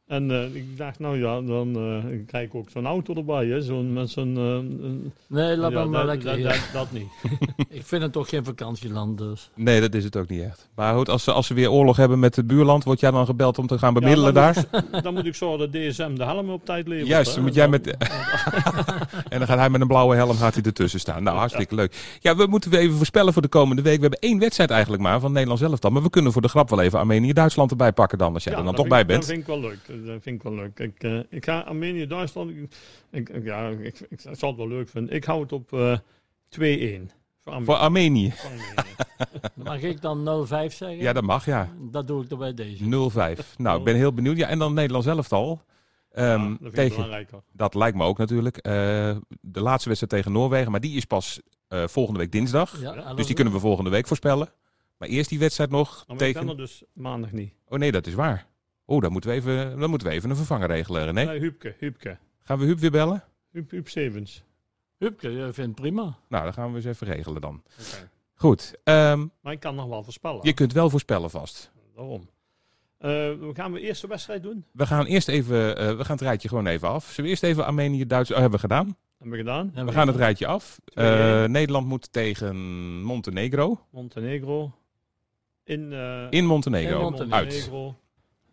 En 0.06 0.30
eh, 0.30 0.54
ik 0.54 0.76
dacht, 0.76 0.98
nou 0.98 1.18
ja, 1.18 1.40
dan 1.40 1.76
eh, 1.76 2.26
krijg 2.26 2.46
ik 2.46 2.54
ook 2.54 2.70
zo'n 2.70 2.86
auto 2.86 3.14
erbij. 3.14 3.46
Hè? 3.46 3.60
Zo'n, 3.62 3.92
met 3.92 4.10
zo'n... 4.10 4.36
eh, 4.36 5.10
Nee, 5.26 5.56
laat 5.56 5.72
ja, 5.72 5.78
me 5.84 5.90
maar 5.90 6.06
dat, 6.06 6.06
lekker 6.06 6.26
dat, 6.26 6.36
hier. 6.36 6.44
dat, 6.44 6.68
dat 6.72 6.92
niet. 6.92 7.08
Ik 7.78 7.86
vind 7.86 8.02
het 8.02 8.12
toch 8.12 8.28
geen 8.28 8.44
vakantieland, 8.44 9.18
dus. 9.18 9.50
Nee, 9.54 9.80
dat 9.80 9.94
is 9.94 10.04
het 10.04 10.16
ook 10.16 10.28
niet 10.28 10.42
echt. 10.42 10.68
Maar 10.74 10.94
goed, 10.94 11.08
als 11.08 11.24
ze, 11.24 11.32
als 11.32 11.46
ze 11.46 11.54
weer 11.54 11.70
oorlog 11.70 11.96
hebben 11.96 12.18
met 12.18 12.36
het 12.36 12.46
buurland, 12.46 12.84
word 12.84 13.00
jij 13.00 13.10
dan 13.10 13.26
gebeld 13.26 13.58
om 13.58 13.66
te 13.66 13.78
gaan 13.78 13.94
bemiddelen 13.94 14.34
Ja, 14.34 14.52
daar? 14.52 14.54
dan, 14.70 14.84
moet, 14.92 15.02
dan 15.04 15.14
moet 15.14 15.26
ik 15.26 15.34
zorgen 15.34 15.58
dat 15.58 15.72
DSM 15.82 16.14
de 16.14 16.24
helm 16.24 16.50
op 16.50 16.64
tijd 16.64 16.88
levert. 16.88 17.08
Juist, 17.08 17.34
hè. 17.34 17.40
moet 17.42 17.54
jij 17.54 17.68
met... 17.68 17.86
en 19.28 19.38
dan 19.38 19.46
gaat 19.46 19.58
hij 19.58 19.70
met 19.70 19.80
een 19.80 19.86
blauwe 19.86 20.14
helm 20.16 20.36
gaat 20.36 20.54
hij 20.54 20.62
ertussen 20.62 21.00
staan. 21.00 21.22
Nou, 21.22 21.36
hartstikke 21.38 21.74
leuk. 21.74 22.18
Ja, 22.20 22.36
we 22.36 22.46
moeten 22.46 22.72
even 22.72 22.96
voorspellen 22.96 23.32
voor 23.32 23.42
de 23.42 23.48
komende 23.48 23.82
week. 23.82 23.96
We 23.96 24.00
hebben 24.02 24.20
één 24.20 24.38
wedstrijd 24.38 24.70
eigenlijk 24.70 25.02
maar 25.02 25.20
van 25.20 25.32
Nederland 25.32 25.60
zelf 25.60 25.78
dan. 25.78 25.92
Maar 25.92 26.02
we 26.02 26.10
kunnen 26.10 26.32
voor 26.32 26.42
de 26.42 26.48
grap 26.48 26.70
wel 26.70 26.80
even 26.80 26.98
Armenië-Duitsland 26.98 27.70
erbij 27.70 27.92
pakken 27.92 28.18
dan, 28.18 28.34
als 28.34 28.44
jij 28.44 28.52
Ja, 28.52 28.58
er 28.58 28.64
dan 28.64 28.74
toch 28.74 28.88
bij 28.88 29.06
bent. 29.06 29.20
Dat 29.20 29.30
vind 29.30 29.40
ik 29.40 29.46
wel 29.46 29.60
leuk. 29.60 29.78
Dat 30.02 30.22
vind 30.22 30.36
ik 30.36 30.42
wel 30.42 30.54
leuk. 30.54 30.78
Ik, 30.78 31.02
eh, 31.02 31.18
ik 31.30 31.44
ga 31.44 31.60
Armenië-Duitsland... 31.60 32.50
Ik, 33.10 33.28
ik, 33.28 33.44
ja, 33.44 33.68
ik, 33.68 34.00
ik, 34.08 34.20
zal 34.20 34.48
het 34.48 34.58
wel 34.58 34.68
leuk 34.68 34.88
vinden. 34.88 35.14
Ik 35.14 35.24
hou 35.24 35.42
het 35.42 35.52
op 35.52 35.72
eh 35.72 35.98
2-1. 36.48 37.10
Voor 37.44 37.52
Armenië. 37.52 38.32
voor 38.32 38.50
Armenië. 38.50 38.94
Mag 39.70 39.80
ik 39.80 40.00
dan 40.00 40.46
0-5 40.46 40.50
zeggen? 40.50 40.96
Ja, 40.96 41.12
dat 41.12 41.24
mag, 41.24 41.44
ja. 41.44 41.68
Dat 41.90 42.06
doe 42.06 42.24
ik 42.24 42.30
er 42.30 42.36
bij 42.36 42.54
deze. 42.54 42.84
0-5. 42.84 43.56
Nou, 43.56 43.78
ik 43.78 43.84
ben 43.84 43.94
heel 43.96 44.14
benieuwd. 44.14 44.36
Ja, 44.36 44.48
en 44.48 44.58
dan 44.58 44.74
Nederland 44.74 45.04
zelf 45.04 45.32
al. 45.32 45.62
Ehm, 46.10 46.26
Ja, 46.28 46.48
dat 46.48 46.58
vind 46.60 46.66
ik 46.66 46.74
tegen, 46.74 47.26
dat 47.52 47.74
lijkt 47.74 47.96
me 47.96 48.04
ook 48.04 48.18
natuurlijk. 48.18 48.56
Eh, 48.56 48.72
de 49.40 49.60
laatste 49.60 49.88
wedstrijd 49.88 50.08
tegen 50.08 50.32
Noorwegen, 50.32 50.70
maar 50.70 50.80
die 50.80 50.96
is 50.96 51.04
pas 51.04 51.40
eh, 51.68 51.86
volgende 51.86 52.18
week 52.20 52.32
dinsdag. 52.32 52.80
Ja, 52.80 53.14
Dus 53.14 53.26
die 53.26 53.34
kunnen 53.34 53.52
we 53.52 53.58
volgende 53.58 53.90
week 53.90 54.06
voorspellen. 54.06 54.48
Maar 54.98 55.08
eerst 55.08 55.28
die 55.28 55.38
wedstrijd 55.38 55.70
nog 55.70 55.88
Maar 55.90 56.16
ik 56.16 56.22
ben 56.22 56.32
tegen... 56.32 56.48
er 56.48 56.56
dus 56.56 56.82
maandag 56.92 57.32
niet. 57.32 57.52
Oh 57.68 57.78
nee, 57.78 57.92
dat 57.92 58.06
is 58.06 58.14
waar. 58.14 58.46
Oh, 58.84 59.00
dan 59.00 59.12
moeten 59.12 59.30
we 59.30 59.36
even, 59.36 59.78
dan 59.78 59.90
moeten 59.90 60.08
we 60.08 60.14
even 60.14 60.30
een 60.30 60.36
vervanger 60.36 60.66
regelen, 60.68 61.04
René. 61.04 61.24
Nee, 61.24 61.38
Huubke, 61.38 61.74
Huubke. 61.78 62.18
Gaan 62.42 62.58
we 62.58 62.64
Huub 62.64 62.78
weer 62.78 62.90
bellen? 62.90 63.24
Huub, 63.50 63.70
Huub 63.70 63.88
Stevens. 63.88 64.42
Hupke, 64.98 65.30
je 65.30 65.52
vindt 65.52 65.74
prima. 65.74 66.18
Nou, 66.28 66.44
dan 66.44 66.52
gaan 66.52 66.70
we 66.70 66.76
eens 66.76 66.84
even 66.84 67.06
regelen 67.06 67.40
dan. 67.40 67.62
Oké. 67.78 68.10
Goed. 68.34 68.74
ehm, 68.84 69.26
Maar 69.40 69.52
ik 69.52 69.60
kan 69.60 69.74
nog 69.74 69.86
wel 69.88 70.02
voorspellen. 70.02 70.38
je 70.42 70.52
kunt 70.52 70.72
wel 70.72 70.90
voorspellen 70.90 71.30
vast. 71.30 71.72
Daarom. 71.96 72.28
Eh, 72.98 73.10
we 73.10 73.50
gaan 73.54 73.72
we 73.72 73.80
eerst 73.80 74.00
de 74.00 74.06
wedstrijd 74.06 74.42
doen? 74.42 74.64
We 74.72 74.86
gaan 74.86 75.04
eerst 75.06 75.28
even, 75.28 75.76
eh, 75.76 75.96
we 75.96 76.04
gaan 76.04 76.16
het 76.16 76.24
rijtje 76.24 76.48
gewoon 76.48 76.66
even 76.66 76.88
af. 76.88 77.04
Zullen 77.04 77.22
we 77.24 77.28
eerst 77.28 77.42
even 77.42 77.64
Armenië, 77.66 78.06
Duits... 78.06 78.30
Oh, 78.30 78.36
hebben 78.36 78.54
we 78.54 78.58
gedaan. 78.58 78.96
Hebben 79.18 79.36
we 79.38 79.44
gedaan. 79.44 79.70
En 79.74 79.86
We 79.86 79.92
gaan 79.92 80.06
het 80.06 80.16
rijtje 80.16 80.46
af. 80.46 80.80
Eh, 80.84 81.04
2-1. 81.44 81.50
Nederland 81.50 81.86
moet 81.86 82.12
tegen 82.12 82.56
Montenegro. 83.02 83.80
Montenegro. 83.90 84.72
In, 85.64 85.92
eh, 85.92 86.26
In 86.30 86.46
Montenegro. 86.46 86.96
In 86.96 87.02
Montenegro. 87.02 87.36
Uit. 87.36 87.70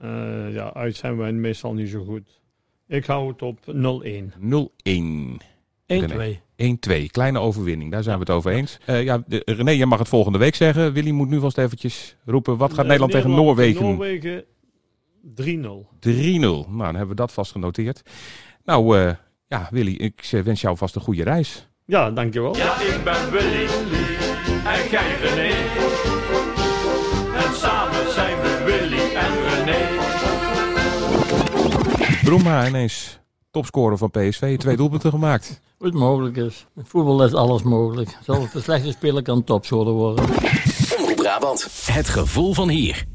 Eh, 0.01 0.53
ja, 0.53 0.73
uit 0.73 0.95
zijn 0.95 1.17
wij 1.17 1.31
meestal 1.31 1.73
niet 1.73 1.89
zo 1.89 2.03
goed. 2.03 2.39
Ik 2.87 3.05
hou 3.05 3.27
het 3.27 3.41
op 3.41 3.59
0-1. 3.65 4.33
0-1. 4.39 5.41
1-2. 5.85 6.39
1-2. 6.55 7.05
Kleine 7.11 7.39
overwinning. 7.39 7.91
Daar 7.91 8.03
zijn 8.03 8.15
we 8.15 8.21
het 8.23 8.31
over 8.33 8.51
eens. 8.51 8.77
Eh, 8.85 9.03
ja, 9.03 9.23
de- 9.27 9.41
René, 9.45 9.71
jij 9.71 9.85
mag 9.85 9.99
het 9.99 10.07
volgende 10.07 10.37
week 10.37 10.55
zeggen. 10.55 10.93
Willy 10.93 11.11
moet 11.11 11.29
nu 11.29 11.39
vast 11.39 11.57
eventjes 11.57 12.15
roepen. 12.25 12.57
Wat 12.57 12.69
gaat 12.69 12.79
Eh, 12.79 12.85
Nederland 12.85 13.11
tegen 13.11 13.29
Noorwegen? 13.29 13.83
Noorwegen 13.83 14.43
3-0. 15.35 15.87
3-0. 15.99 16.65
Nou, 16.69 16.77
dan 16.77 16.85
hebben 16.85 17.07
we 17.07 17.15
dat 17.15 17.31
vast 17.33 17.51
genoteerd. 17.51 18.01
Nou, 18.65 18.97
eh, 18.99 19.13
ja, 19.47 19.67
Willy, 19.71 19.93
ik 19.93 20.29
wens 20.43 20.61
jou 20.61 20.77
vast 20.77 20.95
een 20.95 21.01
goede 21.01 21.23
reis. 21.23 21.67
Ja, 21.85 22.11
dankjewel. 22.11 22.55
Ja, 22.57 22.81
ik 22.81 23.03
ben 23.03 23.31
Willy 23.31 23.65
en 24.65 24.89
jij 24.91 25.15
René. 25.21 25.70
Bruma 32.31 32.67
ineens 32.67 33.19
topscorer 33.49 33.97
van 33.97 34.11
PSV. 34.11 34.57
Twee 34.57 34.75
doelpunten 34.75 35.09
gemaakt. 35.09 35.61
Hoe 35.77 35.87
het 35.87 35.95
mogelijk 35.95 36.37
is. 36.37 36.67
In 36.75 36.85
voetbal 36.85 37.23
is 37.23 37.33
alles 37.33 37.61
mogelijk. 37.63 38.17
Zelfs 38.23 38.51
de 38.51 38.61
slechte 38.61 38.91
speler 38.91 39.23
kan 39.23 39.43
topscorer 39.43 39.93
worden. 39.93 40.25
Omroep 40.99 41.15
Brabant. 41.15 41.67
Het 41.85 42.09
gevoel 42.09 42.53
van 42.53 42.69
hier. 42.69 43.05